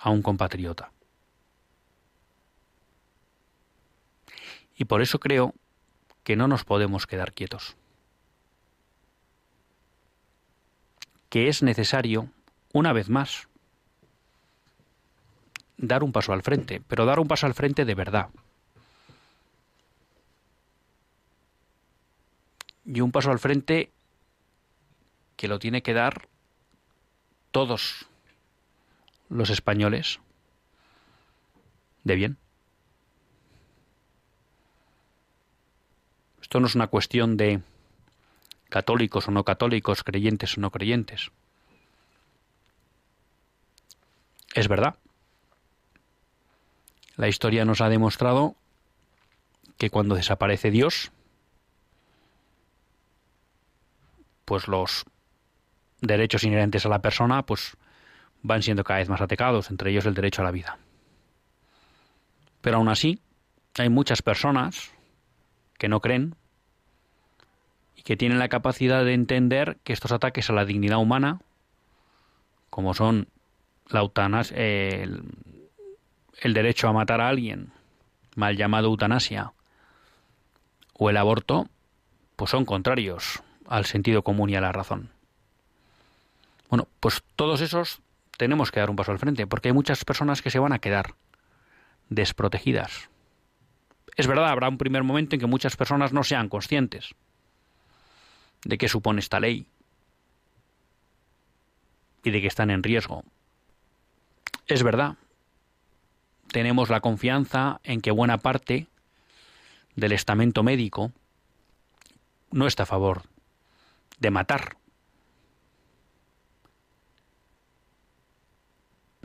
[0.09, 0.90] A un compatriota.
[4.75, 5.55] Y por eso creo
[6.25, 7.77] que no nos podemos quedar quietos.
[11.29, 12.31] Que es necesario,
[12.73, 13.49] una vez más,
[15.77, 18.31] dar un paso al frente, pero dar un paso al frente de verdad.
[22.87, 23.92] Y un paso al frente
[25.37, 26.29] que lo tiene que dar
[27.51, 28.08] todos
[29.29, 30.21] los españoles
[32.05, 32.38] de bien.
[36.41, 37.61] Esto no es una cuestión de
[38.71, 41.31] católicos o no católicos, creyentes o no creyentes.
[44.55, 44.97] Es verdad.
[47.17, 48.55] La historia nos ha demostrado
[49.77, 51.12] que cuando desaparece Dios,
[54.45, 55.05] pues los
[56.01, 57.77] derechos inherentes a la persona, pues
[58.42, 60.79] van siendo cada vez más atacados, entre ellos el derecho a la vida.
[62.61, 63.20] Pero aún así,
[63.79, 64.90] hay muchas personas
[65.79, 66.35] que no creen
[67.96, 71.40] y que tienen la capacidad de entender que estos ataques a la dignidad humana,
[72.71, 73.29] como son
[73.88, 75.23] la eutanasia, el,
[76.40, 77.73] el derecho a matar a alguien,
[78.35, 79.52] mal llamado eutanasia,
[80.94, 81.69] o el aborto,
[82.37, 85.10] pues son contrarios al sentido común y a la razón.
[86.69, 88.00] Bueno, pues todos esos
[88.39, 90.79] tenemos que dar un paso al frente, porque hay muchas personas que se van a
[90.79, 91.15] quedar
[92.09, 93.11] desprotegidas.
[94.17, 97.15] Es verdad, habrá un primer momento en que muchas personas no sean conscientes
[98.65, 99.67] de qué supone esta ley
[102.23, 103.25] y de que están en riesgo.
[104.67, 105.17] Es verdad,
[106.53, 108.87] tenemos la confianza en que buena parte
[109.97, 111.13] del estamento médico
[112.53, 113.23] no está a favor
[114.21, 114.77] de matar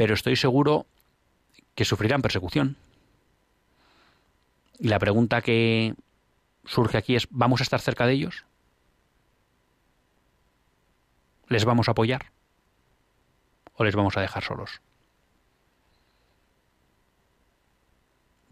[0.03, 0.85] pero estoy seguro
[1.75, 2.75] que sufrirán persecución.
[4.77, 5.95] Y la pregunta que
[6.65, 8.43] surge aquí es, ¿vamos a estar cerca de ellos?
[11.47, 12.33] ¿Les vamos a apoyar?
[13.75, 14.81] ¿O les vamos a dejar solos?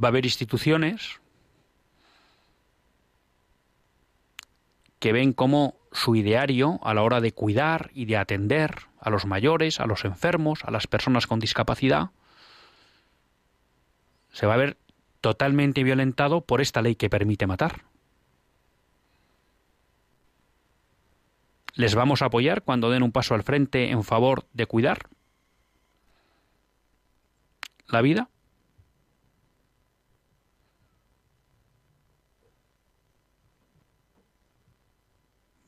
[0.02, 1.20] Va a haber instituciones
[5.00, 9.26] que ven como su ideario a la hora de cuidar y de atender a los
[9.26, 12.12] mayores, a los enfermos, a las personas con discapacidad,
[14.32, 14.78] se va a ver
[15.20, 17.82] totalmente violentado por esta ley que permite matar.
[21.74, 25.10] ¿Les vamos a apoyar cuando den un paso al frente en favor de cuidar
[27.88, 28.30] la vida?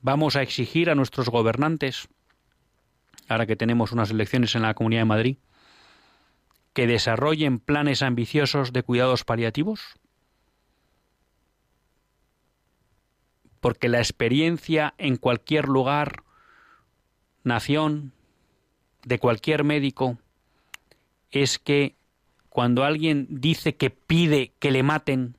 [0.01, 2.09] Vamos a exigir a nuestros gobernantes,
[3.33, 5.37] ahora que tenemos unas elecciones en la Comunidad de Madrid,
[6.73, 9.99] que desarrollen planes ambiciosos de cuidados paliativos?
[13.63, 16.23] porque la experiencia en cualquier lugar,
[17.45, 18.11] nación,
[19.05, 20.17] de cualquier médico,
[21.31, 21.95] es que
[22.49, 25.37] cuando alguien dice que pide que le maten,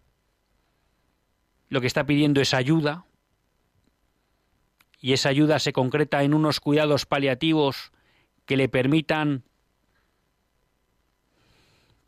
[1.68, 3.04] lo que está pidiendo es ayuda,
[5.04, 7.92] y esa ayuda se concreta en unos cuidados paliativos
[8.46, 9.44] que le permitan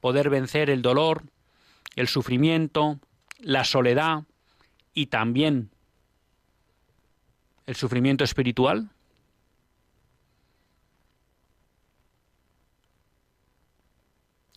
[0.00, 1.24] poder vencer el dolor,
[1.94, 2.98] el sufrimiento,
[3.38, 4.24] la soledad
[4.94, 5.68] y también
[7.66, 8.88] el sufrimiento espiritual?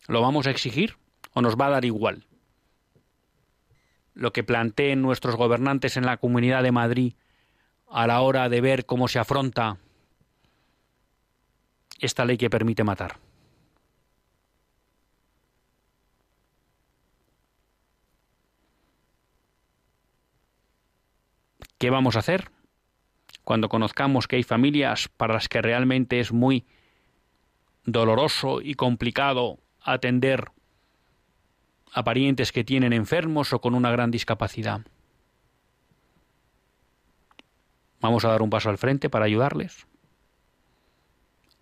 [0.06, 0.96] ¿Lo vamos a exigir
[1.34, 2.24] o nos va a dar igual?
[4.14, 7.12] Lo que planteen nuestros gobernantes en la Comunidad de Madrid
[7.90, 9.78] a la hora de ver cómo se afronta
[11.98, 13.18] esta ley que permite matar.
[21.78, 22.50] ¿Qué vamos a hacer
[23.42, 26.66] cuando conozcamos que hay familias para las que realmente es muy
[27.84, 30.44] doloroso y complicado atender
[31.92, 34.82] a parientes que tienen enfermos o con una gran discapacidad?
[38.00, 39.86] ¿Vamos a dar un paso al frente para ayudarles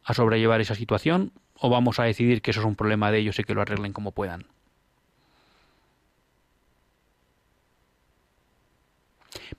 [0.05, 3.39] a sobrellevar esa situación o vamos a decidir que eso es un problema de ellos
[3.39, 4.47] y que lo arreglen como puedan?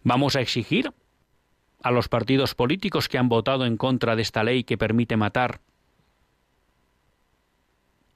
[0.04, 0.94] ¿Vamos a exigir
[1.84, 5.60] a los partidos políticos que han votado en contra de esta ley que permite matar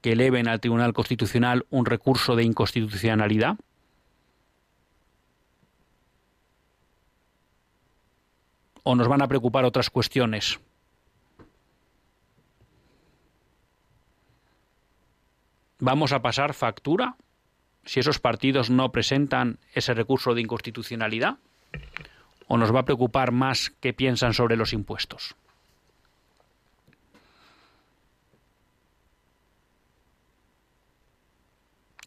[0.01, 3.57] que eleven al Tribunal Constitucional un recurso de inconstitucionalidad?
[8.83, 10.59] ¿O nos van a preocupar otras cuestiones?
[15.79, 17.15] ¿Vamos a pasar factura
[17.85, 21.37] si esos partidos no presentan ese recurso de inconstitucionalidad?
[22.47, 25.35] ¿O nos va a preocupar más qué piensan sobre los impuestos?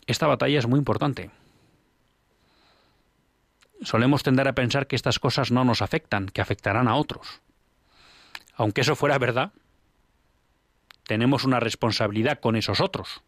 [0.07, 1.31] Esta batalla es muy importante.
[3.87, 7.41] Solemos tender a pensar que estas cosas no nos afectan, que afectarán a otros.
[8.57, 9.53] Aunque eso fuera verdad,
[11.05, 13.23] tenemos una responsabilidad con esos otros,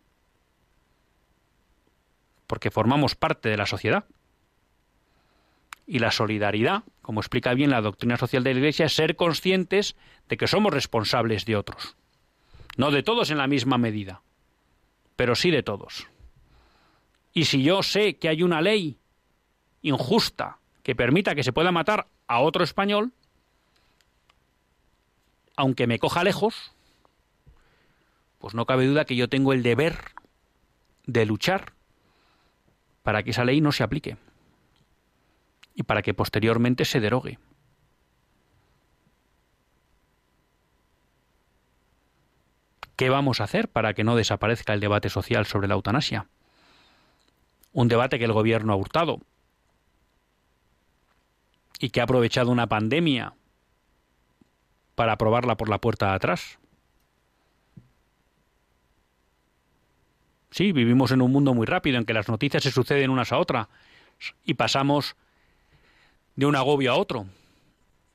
[2.48, 4.06] porque formamos parte de la sociedad
[5.86, 9.94] y la solidaridad, como explica bien la doctrina social de la Iglesia, es ser conscientes
[10.28, 11.94] de que somos responsables de otros.
[12.76, 14.22] No de todos en la misma medida,
[15.14, 16.08] pero sí de todos.
[17.32, 18.98] Y si yo sé que hay una ley
[19.82, 23.12] injusta que permita que se pueda matar a otro español,
[25.56, 26.72] aunque me coja lejos,
[28.38, 29.98] pues no cabe duda que yo tengo el deber
[31.06, 31.72] de luchar
[33.02, 34.16] para que esa ley no se aplique
[35.74, 37.38] y para que posteriormente se derogue.
[42.96, 46.26] ¿Qué vamos a hacer para que no desaparezca el debate social sobre la eutanasia?
[47.72, 49.20] Un debate que el gobierno ha hurtado
[51.78, 53.34] y que ha aprovechado una pandemia
[54.94, 56.58] para aprobarla por la puerta de atrás.
[60.50, 63.38] Sí, vivimos en un mundo muy rápido en que las noticias se suceden unas a
[63.38, 63.68] otras
[64.44, 65.16] y pasamos
[66.36, 67.26] de un agobio a otro.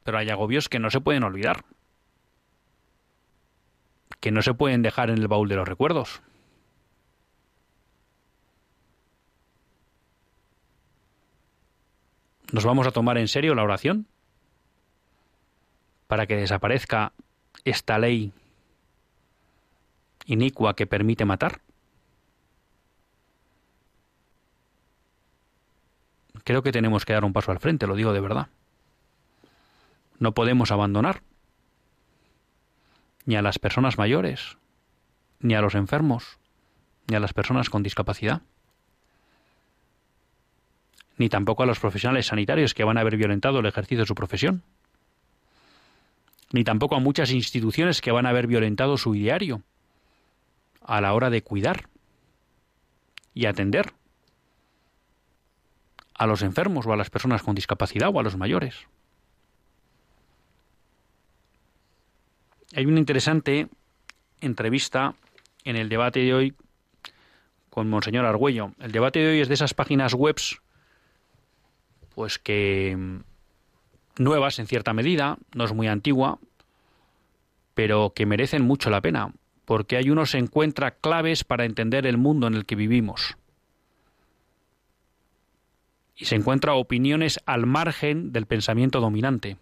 [0.03, 1.63] Pero hay agobios que no se pueden olvidar,
[4.19, 6.21] que no se pueden dejar en el baúl de los recuerdos.
[12.53, 14.05] ¿Nos vamos a tomar en serio la oración
[16.05, 17.11] para que desaparezca
[17.65, 18.31] esta ley
[20.27, 21.61] inicua que permite matar?
[26.43, 28.49] creo que tenemos que dar un paso al frente, lo digo de verdad.
[30.19, 31.23] No podemos abandonar
[33.25, 34.57] ni a las personas mayores,
[35.39, 36.37] ni a los enfermos,
[37.07, 38.41] ni a las personas con discapacidad,
[41.17, 44.15] ni tampoco a los profesionales sanitarios que van a haber violentado el ejercicio de su
[44.15, 44.63] profesión,
[46.51, 49.61] ni tampoco a muchas instituciones que van a haber violentado su ideario
[50.81, 51.87] a la hora de cuidar
[53.33, 53.93] y atender
[56.13, 58.87] a los enfermos o a las personas con discapacidad o a los mayores.
[62.75, 63.67] Hay una interesante
[64.41, 65.15] entrevista
[65.63, 66.55] en el debate de hoy
[67.69, 68.73] con Monseñor Argüello.
[68.79, 70.61] El debate de hoy es de esas páginas webs
[72.15, 76.39] pues que mm, nuevas en cierta medida, no es muy antigua,
[77.73, 79.33] pero que merecen mucho la pena,
[79.65, 83.37] porque hay uno se encuentra claves para entender el mundo en el que vivimos
[86.15, 89.57] y se encuentra opiniones al margen del pensamiento dominante.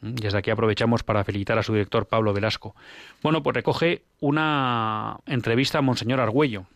[0.00, 2.74] Mm, desde aquí aprovechamos para felicitar a su director Pablo Velasco.
[3.22, 6.66] Bueno, pues recoge una entrevista a Monseñor Argüello.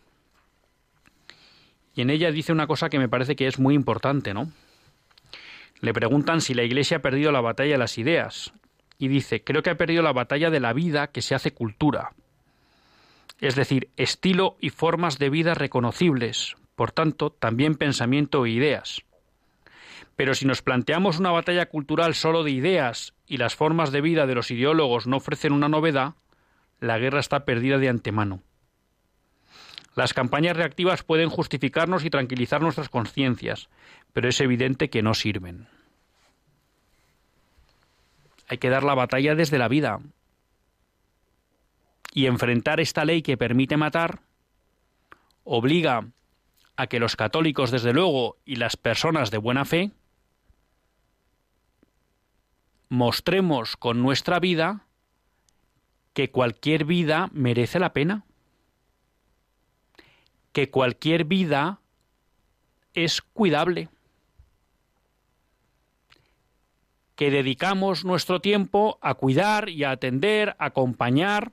[1.99, 4.49] Y en ella dice una cosa que me parece que es muy importante, ¿no?
[5.81, 8.53] Le preguntan si la Iglesia ha perdido la batalla de las ideas.
[8.97, 12.13] Y dice, creo que ha perdido la batalla de la vida que se hace cultura.
[13.41, 19.01] Es decir, estilo y formas de vida reconocibles, por tanto, también pensamiento e ideas.
[20.15, 24.25] Pero si nos planteamos una batalla cultural solo de ideas y las formas de vida
[24.25, 26.13] de los ideólogos no ofrecen una novedad,
[26.79, 28.41] la guerra está perdida de antemano.
[29.99, 33.67] Las campañas reactivas pueden justificarnos y tranquilizar nuestras conciencias,
[34.13, 35.67] pero es evidente que no sirven.
[38.47, 39.99] Hay que dar la batalla desde la vida.
[42.13, 44.21] Y enfrentar esta ley que permite matar
[45.43, 46.07] obliga
[46.77, 49.91] a que los católicos, desde luego, y las personas de buena fe,
[52.87, 54.85] mostremos con nuestra vida
[56.13, 58.23] que cualquier vida merece la pena,
[60.51, 61.79] que cualquier vida
[62.93, 63.89] es cuidable,
[67.15, 71.51] que dedicamos nuestro tiempo a cuidar y a atender, a acompañar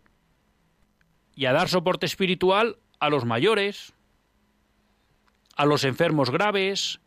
[1.34, 3.92] y a dar soporte espiritual a los mayores,
[5.56, 7.00] a los enfermos graves,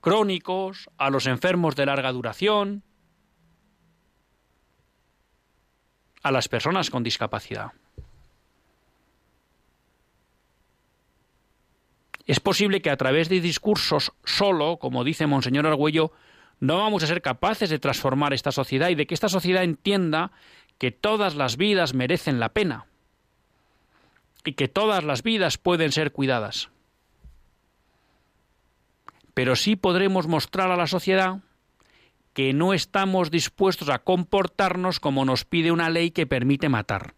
[0.00, 2.84] crónicos, a los enfermos de larga duración,
[6.22, 7.72] a las personas con discapacidad.
[12.26, 16.12] Es posible que a través de discursos solo, como dice Monseñor Argüello,
[16.58, 20.32] no vamos a ser capaces de transformar esta sociedad y de que esta sociedad entienda
[20.78, 22.86] que todas las vidas merecen la pena
[24.44, 26.70] y que todas las vidas pueden ser cuidadas.
[29.34, 31.40] Pero sí podremos mostrar a la sociedad
[32.32, 37.14] que no estamos dispuestos a comportarnos como nos pide una ley que permite matar.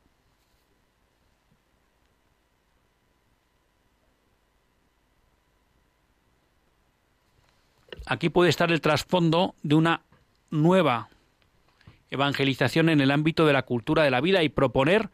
[8.11, 10.01] Aquí puede estar el trasfondo de una
[10.51, 11.11] nueva
[12.09, 15.11] evangelización en el ámbito de la cultura de la vida y proponer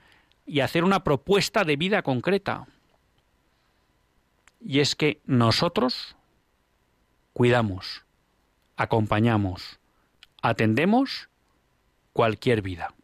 [0.47, 2.69] y hacer una propuesta de vida concreta.
[4.61, 6.15] Y es que nosotros
[7.33, 8.05] cuidamos,
[8.77, 9.81] acompañamos,
[10.41, 11.29] atendemos
[12.13, 12.95] cualquier vida,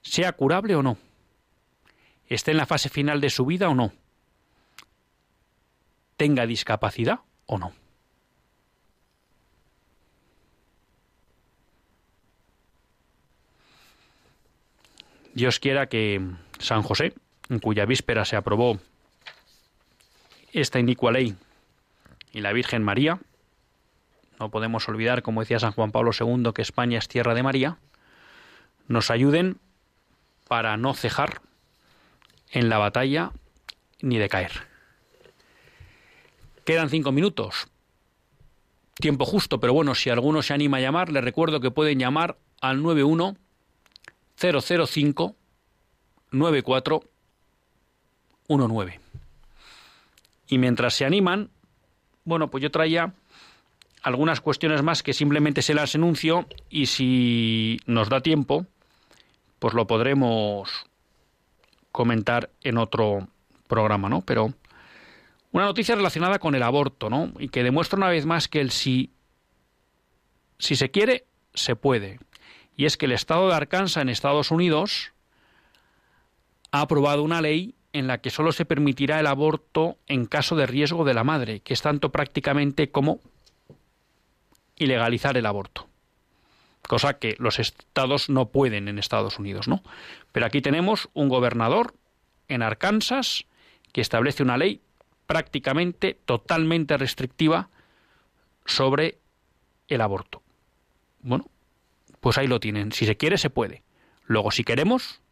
[0.00, 0.96] sea curable o no,
[2.26, 3.92] esté en la fase final de su vida o no,
[6.18, 7.72] tenga discapacidad o no.
[15.32, 16.20] Dios quiera que
[16.58, 17.14] San José,
[17.48, 18.80] en cuya víspera se aprobó
[20.52, 21.36] esta inicua ley,
[22.32, 23.20] y la Virgen María,
[24.40, 27.78] no podemos olvidar, como decía San Juan Pablo II, que España es tierra de María,
[28.88, 29.58] nos ayuden
[30.48, 31.42] para no cejar
[32.50, 33.30] en la batalla
[34.00, 34.77] ni de caer.
[36.68, 37.68] Quedan cinco minutos.
[38.92, 42.36] Tiempo justo, pero bueno, si alguno se anima a llamar, les recuerdo que pueden llamar
[42.60, 43.38] al 91
[44.36, 45.34] 005
[46.30, 49.00] 9419.
[50.48, 51.48] Y mientras se animan,
[52.24, 53.14] bueno, pues yo traía
[54.02, 58.66] algunas cuestiones más que simplemente se las enuncio y si nos da tiempo,
[59.58, 60.84] pues lo podremos
[61.92, 63.26] comentar en otro
[63.68, 64.20] programa, ¿no?
[64.20, 64.52] Pero
[65.52, 67.32] una noticia relacionada con el aborto, ¿no?
[67.38, 69.12] Y que demuestra una vez más que el si,
[70.58, 71.24] si se quiere,
[71.54, 72.18] se puede.
[72.76, 75.12] Y es que el estado de Arkansas en Estados Unidos
[76.70, 80.66] ha aprobado una ley en la que solo se permitirá el aborto en caso de
[80.66, 83.20] riesgo de la madre, que es tanto prácticamente como
[84.76, 85.88] ilegalizar el aborto.
[86.86, 89.82] Cosa que los estados no pueden en Estados Unidos, ¿no?
[90.32, 91.94] Pero aquí tenemos un gobernador
[92.48, 93.46] en Arkansas
[93.92, 94.80] que establece una ley
[95.28, 97.68] prácticamente totalmente restrictiva
[98.64, 99.18] sobre
[99.86, 100.42] el aborto.
[101.20, 101.44] Bueno,
[102.20, 102.92] pues ahí lo tienen.
[102.92, 103.82] Si se quiere, se puede.
[104.26, 105.22] Luego, si queremos,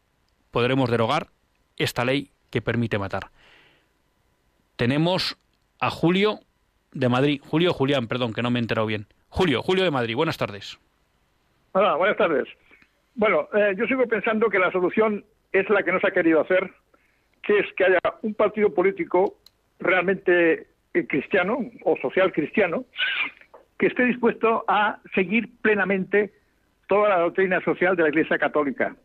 [0.51, 1.27] podremos derogar
[1.77, 3.31] esta ley que permite matar.
[4.75, 5.35] Tenemos
[5.79, 6.41] a Julio
[6.91, 7.41] de Madrid.
[7.43, 9.07] Julio Julián, perdón, que no me he enterado bien.
[9.29, 10.77] Julio, Julio de Madrid, buenas tardes.
[11.71, 12.47] Hola, buenas tardes.
[13.15, 16.41] Bueno, eh, yo sigo pensando que la solución es la que no se ha querido
[16.41, 16.71] hacer,
[17.41, 19.37] que es que haya un partido político
[19.79, 22.85] realmente eh, cristiano o social cristiano
[23.77, 26.31] que esté dispuesto a seguir plenamente
[26.87, 28.95] toda la doctrina social de la Iglesia Católica.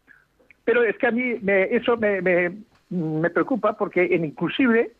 [0.65, 4.93] Pero es que a mí me, eso me, me, preocupa porque en inclusive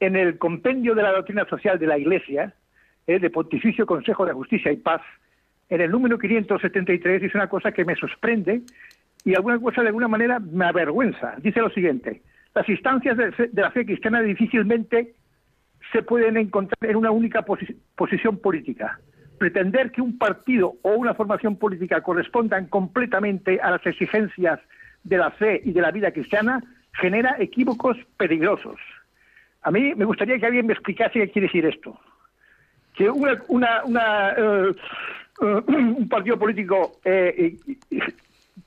[0.00, 2.54] en el compendio de la doctrina social de la Iglesia,
[3.06, 5.02] eh, de Pontificio Consejo de Justicia y Paz,
[5.70, 8.62] en el número 573 dice una cosa que me sorprende
[9.24, 11.34] y alguna cosa de alguna manera me avergüenza.
[11.38, 12.22] Dice lo siguiente,
[12.58, 15.14] las instancias de, la fe cristiana difícilmente
[15.92, 18.98] se pueden encontrar en una única posición política.
[19.38, 24.58] Pretender que un partido o una formación política correspondan completamente a las exigencias
[25.04, 26.60] de la fe y de la vida cristiana
[26.94, 28.80] genera equívocos peligrosos.
[29.62, 31.96] A mí me gustaría que alguien me explicase qué quiere decir esto.
[32.94, 34.74] Que una, eh,
[35.42, 37.56] eh, un partido político eh,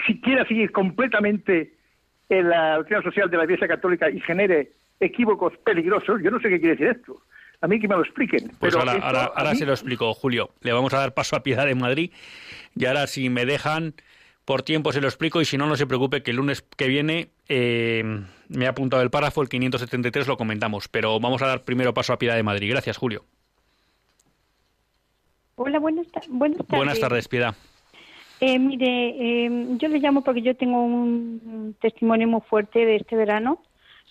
[0.05, 1.73] si quiera seguir completamente
[2.31, 4.71] en la doctrina social de la Iglesia Católica y genere
[5.01, 7.21] equívocos peligrosos, yo no sé qué quiere decir esto.
[7.59, 8.51] A mí que me lo expliquen.
[8.57, 10.51] Pues ahora, se lo explico, Julio.
[10.61, 12.11] Le vamos a dar paso a Piedad de Madrid.
[12.75, 13.93] Y ahora, si me dejan,
[14.45, 16.87] por tiempo se lo explico y si no, no se preocupe que el lunes que
[16.87, 20.87] viene eh, me ha apuntado el párrafo, el 573 lo comentamos.
[20.87, 22.71] Pero vamos a dar primero paso a Piedad de Madrid.
[22.71, 23.25] Gracias, Julio.
[25.55, 26.69] Hola, buenas, buenas tardes.
[26.69, 27.55] Buenas tardes, Piedad.
[28.43, 33.15] Eh, mire, em, yo le llamo porque yo tengo un testimonio muy fuerte de este
[33.15, 33.59] verano.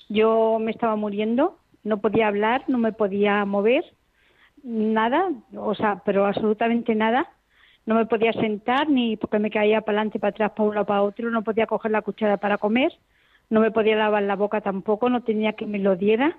[0.08, 3.84] Yo me estaba muriendo, no podía hablar, no me podía mover,
[4.62, 7.28] nada, o sea, pero absolutamente nada.
[7.86, 11.02] No me podía sentar ni porque me caía para adelante, para atrás, para uno, para
[11.02, 11.30] otro.
[11.30, 12.92] No podía coger la cuchara para comer.
[13.50, 15.10] No me podía lavar la boca tampoco.
[15.10, 16.38] No tenía que me lo diera.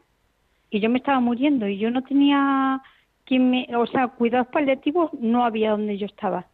[0.69, 2.81] Y yo me estaba muriendo y yo no tenía
[3.25, 6.45] quien me, o sea, cuidados paliativos no había donde yo estaba.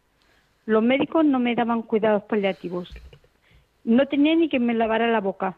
[0.68, 2.92] Los médicos no me daban cuidados paliativos.
[3.84, 5.56] No tenía ni que me lavara la boca.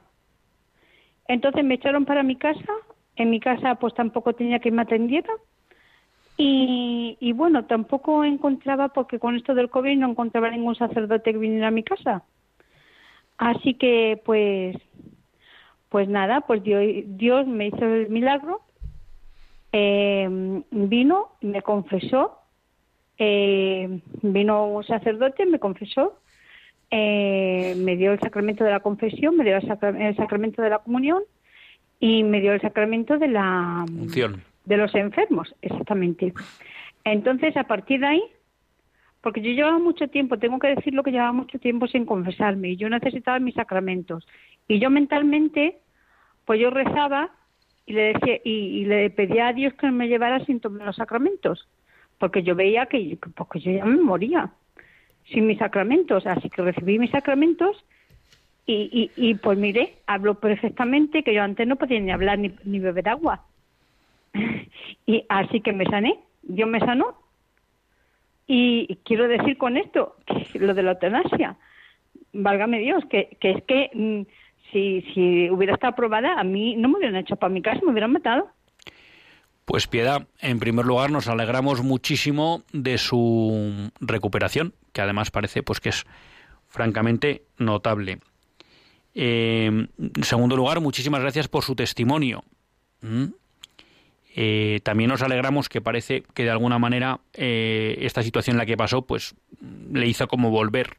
[1.26, 2.72] Entonces me echaron para mi casa.
[3.16, 5.32] En mi casa pues tampoco tenía que me atendiera.
[6.36, 11.38] Y, y bueno, tampoco encontraba, porque con esto del COVID no encontraba ningún sacerdote que
[11.38, 12.22] viniera a mi casa.
[13.36, 14.76] Así que pues,
[15.88, 18.60] pues nada, pues Dios, Dios me hizo el milagro.
[19.72, 22.39] Eh, vino, me confesó
[23.22, 26.18] eh, vino un sacerdote, me confesó,
[26.90, 31.22] eh, me dio el sacramento de la confesión, me dio el, sacramento de la comunión
[32.00, 33.84] y me dio el sacramento de la
[34.64, 36.32] de los enfermos, exactamente.
[37.04, 38.22] Entonces, a partir de ahí,
[39.20, 42.76] porque yo llevaba mucho tiempo, tengo que decirlo que llevaba mucho tiempo sin confesarme y
[42.76, 44.26] yo necesitaba mis sacramentos.
[44.66, 45.76] Y yo mentalmente,
[46.46, 47.28] pues yo rezaba
[47.84, 50.96] y le decía y, y le pedía a Dios que me llevara sin tomar los
[50.96, 51.68] sacramentos
[52.20, 54.50] porque yo veía que porque yo ya me moría
[55.32, 57.82] sin mis sacramentos, así que recibí mis sacramentos
[58.66, 62.78] y, y, pues mire, hablo perfectamente, que yo antes no podía ni hablar ni, ni
[62.78, 63.44] beber agua.
[65.06, 67.16] y así que me sané, Dios me sanó.
[68.46, 71.56] Y quiero decir con esto, que lo de la eutanasia,
[72.32, 74.22] válgame Dios, que, que es que mm,
[74.70, 77.90] si, si hubiera estado aprobada, a mí no me hubieran hecho para mi casa, me
[77.90, 78.50] hubieran matado.
[79.70, 85.78] Pues Piedad, en primer lugar nos alegramos muchísimo de su recuperación, que además parece pues
[85.78, 86.06] que es
[86.66, 88.18] francamente notable.
[89.14, 92.42] Eh, en segundo lugar, muchísimas gracias por su testimonio.
[93.00, 93.26] ¿Mm?
[94.34, 98.66] Eh, también nos alegramos que parece que de alguna manera eh, esta situación en la
[98.66, 99.36] que pasó, pues
[99.92, 100.96] le hizo como volver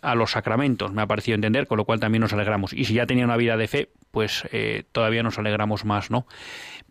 [0.00, 2.72] a los sacramentos, me ha parecido entender, con lo cual también nos alegramos.
[2.72, 4.44] Y si ya tenía una vida de fe, pues
[4.92, 6.26] todavía nos alegramos más, ¿no?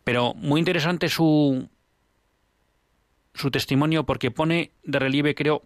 [0.03, 1.69] Pero muy interesante su,
[3.33, 5.63] su testimonio porque pone de relieve, creo,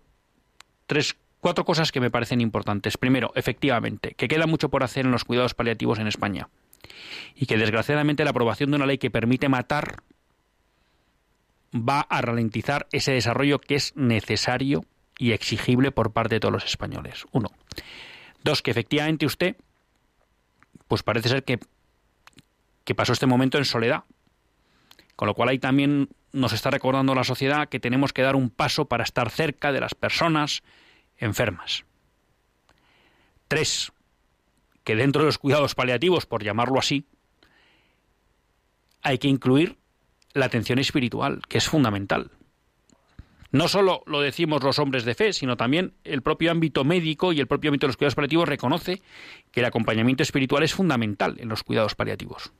[0.87, 2.97] tres, cuatro cosas que me parecen importantes.
[2.97, 6.49] Primero, efectivamente, que queda mucho por hacer en los cuidados paliativos en España
[7.35, 9.97] y que desgraciadamente la aprobación de una ley que permite matar
[11.73, 14.85] va a ralentizar ese desarrollo que es necesario
[15.17, 17.25] y exigible por parte de todos los españoles.
[17.31, 17.49] Uno.
[18.43, 19.55] Dos, que efectivamente usted,
[20.87, 21.59] pues parece ser que,
[22.83, 24.03] que pasó este momento en soledad,
[25.15, 28.49] con lo cual ahí también nos está recordando la sociedad que tenemos que dar un
[28.49, 30.63] paso para estar cerca de las personas
[31.17, 31.85] enfermas.
[33.47, 33.93] Tres,
[34.83, 37.05] que dentro de los cuidados paliativos, por llamarlo así,
[39.01, 39.77] hay que incluir
[40.33, 42.31] la atención espiritual, que es fundamental.
[43.55, 47.39] No solo lo decimos los hombres de fe, sino también el propio ámbito médico y
[47.39, 49.01] el propio ámbito de los cuidados paliativos reconoce
[49.53, 52.51] que el acompañamiento espiritual es fundamental en los cuidados paliativos.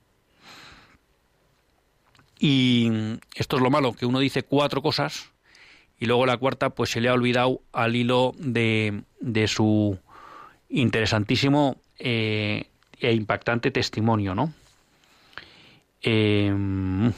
[2.40, 2.90] Y
[3.36, 5.34] esto es lo malo, que uno dice cuatro cosas
[6.00, 10.00] y luego la cuarta pues se le ha olvidado al hilo de, de su
[10.70, 12.70] interesantísimo eh,
[13.02, 14.54] e impactante testimonio, ¿no?
[16.02, 17.12] Em,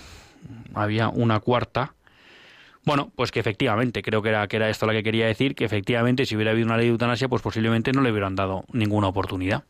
[0.73, 1.93] había una cuarta.
[2.88, 5.65] Bueno, pues que efectivamente, creo que era, que era esto la que quería decir, que
[5.65, 9.09] efectivamente si hubiera habido una ley de eutanasia, pues posiblemente no le hubieran dado ninguna
[9.09, 9.65] oportunidad.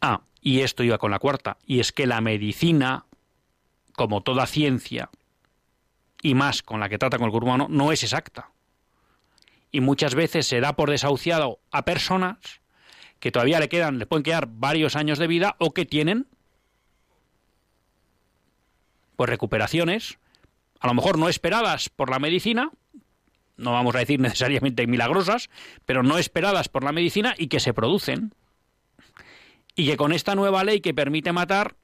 [0.00, 3.04] Ah, y esto iba con la cuarta, y es que la medicina,
[3.92, 5.10] como toda ciencia,
[6.22, 8.50] y más con la que trata con el cuerpo humano, no es exacta.
[9.70, 12.38] Y muchas veces se da por desahuciado a personas
[13.20, 16.26] que todavía le quedan, le pueden quedar varios años de vida o que tienen
[19.18, 20.16] pues recuperaciones,
[20.78, 22.70] a lo mejor no esperadas por la medicina,
[23.56, 25.50] no vamos a decir necesariamente milagrosas,
[25.84, 28.32] pero no esperadas por la medicina y que se producen.
[29.74, 31.74] Y que con esta nueva ley que permite matar,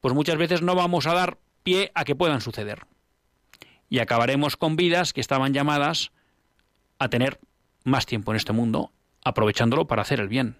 [0.00, 2.84] pues muchas veces no vamos a dar pie a que puedan suceder.
[3.88, 6.10] Y acabaremos con vidas que estaban llamadas
[6.98, 7.38] a tener
[7.84, 8.90] más tiempo en este mundo,
[9.22, 10.56] aprovechándolo para hacer el bien.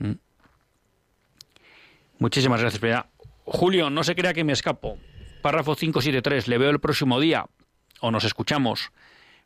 [0.00, 0.14] ¿Mm?
[2.18, 3.13] Muchísimas gracias.
[3.44, 4.98] Julio, no se crea que me escapo.
[5.42, 7.46] Párrafo 573, le veo el próximo día
[8.00, 8.90] o nos escuchamos.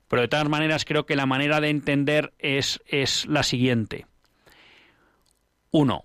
[0.09, 4.07] Pero de todas maneras creo que la manera de entender es, es la siguiente.
[5.71, 6.05] Uno,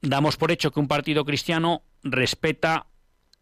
[0.00, 2.86] damos por hecho que un partido cristiano respeta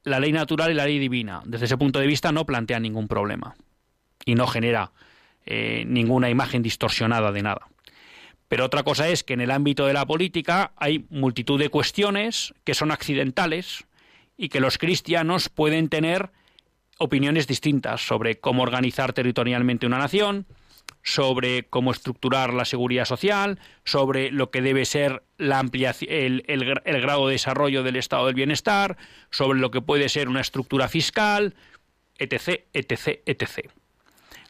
[0.04, 1.42] la ley natural y la ley divina.
[1.44, 3.54] Desde ese punto de vista no plantea ningún problema
[4.24, 4.92] y no genera
[5.46, 7.68] eh, ninguna imagen distorsionada de nada.
[8.48, 12.52] Pero otra cosa es que en el ámbito de la política hay multitud de cuestiones
[12.64, 13.84] que son accidentales,
[14.42, 16.30] y que los cristianos pueden tener
[16.98, 20.46] opiniones distintas sobre cómo organizar territorialmente una nación,
[21.04, 27.00] sobre cómo estructurar la seguridad social, sobre lo que debe ser la ampliación, el, el,
[27.00, 28.96] grado de desarrollo del estado del bienestar,
[29.30, 31.54] sobre lo que puede ser una estructura fiscal,
[32.18, 33.70] etc., etc., etc.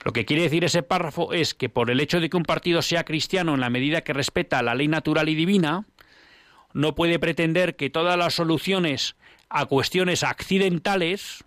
[0.06, 2.80] Lo que quiere decir ese párrafo es que por el hecho de que un partido
[2.80, 5.84] sea cristiano en la medida que respeta la ley natural y divina,
[6.72, 9.16] no puede pretender que todas las soluciones
[9.52, 11.44] a cuestiones accidentales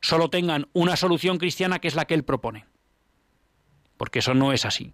[0.00, 2.66] solo tengan una solución cristiana que es la que él propone.
[3.96, 4.92] Porque eso no es así.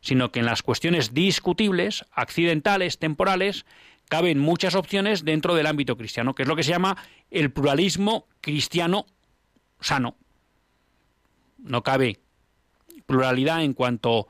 [0.00, 3.66] Sino que en las cuestiones discutibles, accidentales, temporales,
[4.08, 6.96] caben muchas opciones dentro del ámbito cristiano, que es lo que se llama
[7.30, 9.06] el pluralismo cristiano
[9.80, 10.16] sano.
[11.58, 12.18] No cabe
[13.06, 14.26] pluralidad en cuanto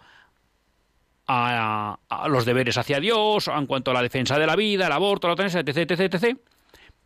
[1.27, 1.99] a,
[2.29, 5.33] los deberes hacia Dios, en cuanto a la defensa de la vida, el aborto, la
[5.33, 6.39] eutanasia, etc, etc, etc.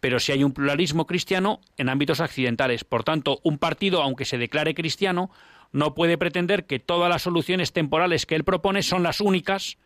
[0.00, 2.84] Pero si hay un pluralismo cristiano en ámbitos accidentales.
[2.84, 5.30] Por tanto, un partido, aunque se declare cristiano,
[5.72, 9.78] no puede pretender que todas las soluciones temporales que él propone son las únicas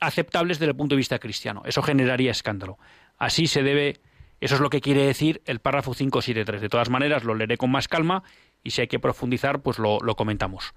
[0.00, 1.62] aceptables desde el punto de vista cristiano.
[1.64, 2.78] Eso generaría escándalo.
[3.18, 4.00] Así se debe,
[4.40, 6.60] eso es lo que quiere decir el párrafo 573.
[6.60, 8.22] De todas maneras, lo leeré con más calma
[8.62, 10.74] y si hay que profundizar, pues lo, comentamos.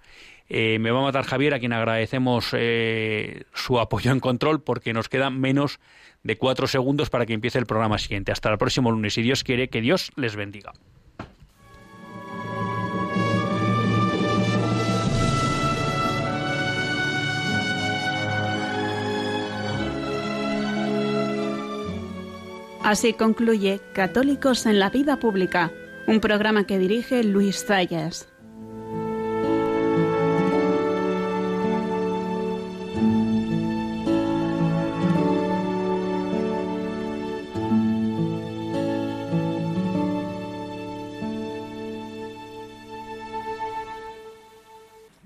[0.49, 4.93] Eh, me va a matar Javier, a quien agradecemos eh, su apoyo en control, porque
[4.93, 5.79] nos quedan menos
[6.23, 8.31] de cuatro segundos para que empiece el programa siguiente.
[8.31, 10.73] Hasta el próximo lunes, si Dios quiere, que Dios les bendiga.
[22.83, 25.71] Así concluye Católicos en la Vida Pública
[26.05, 28.32] un programa que dirige Luis Zayas.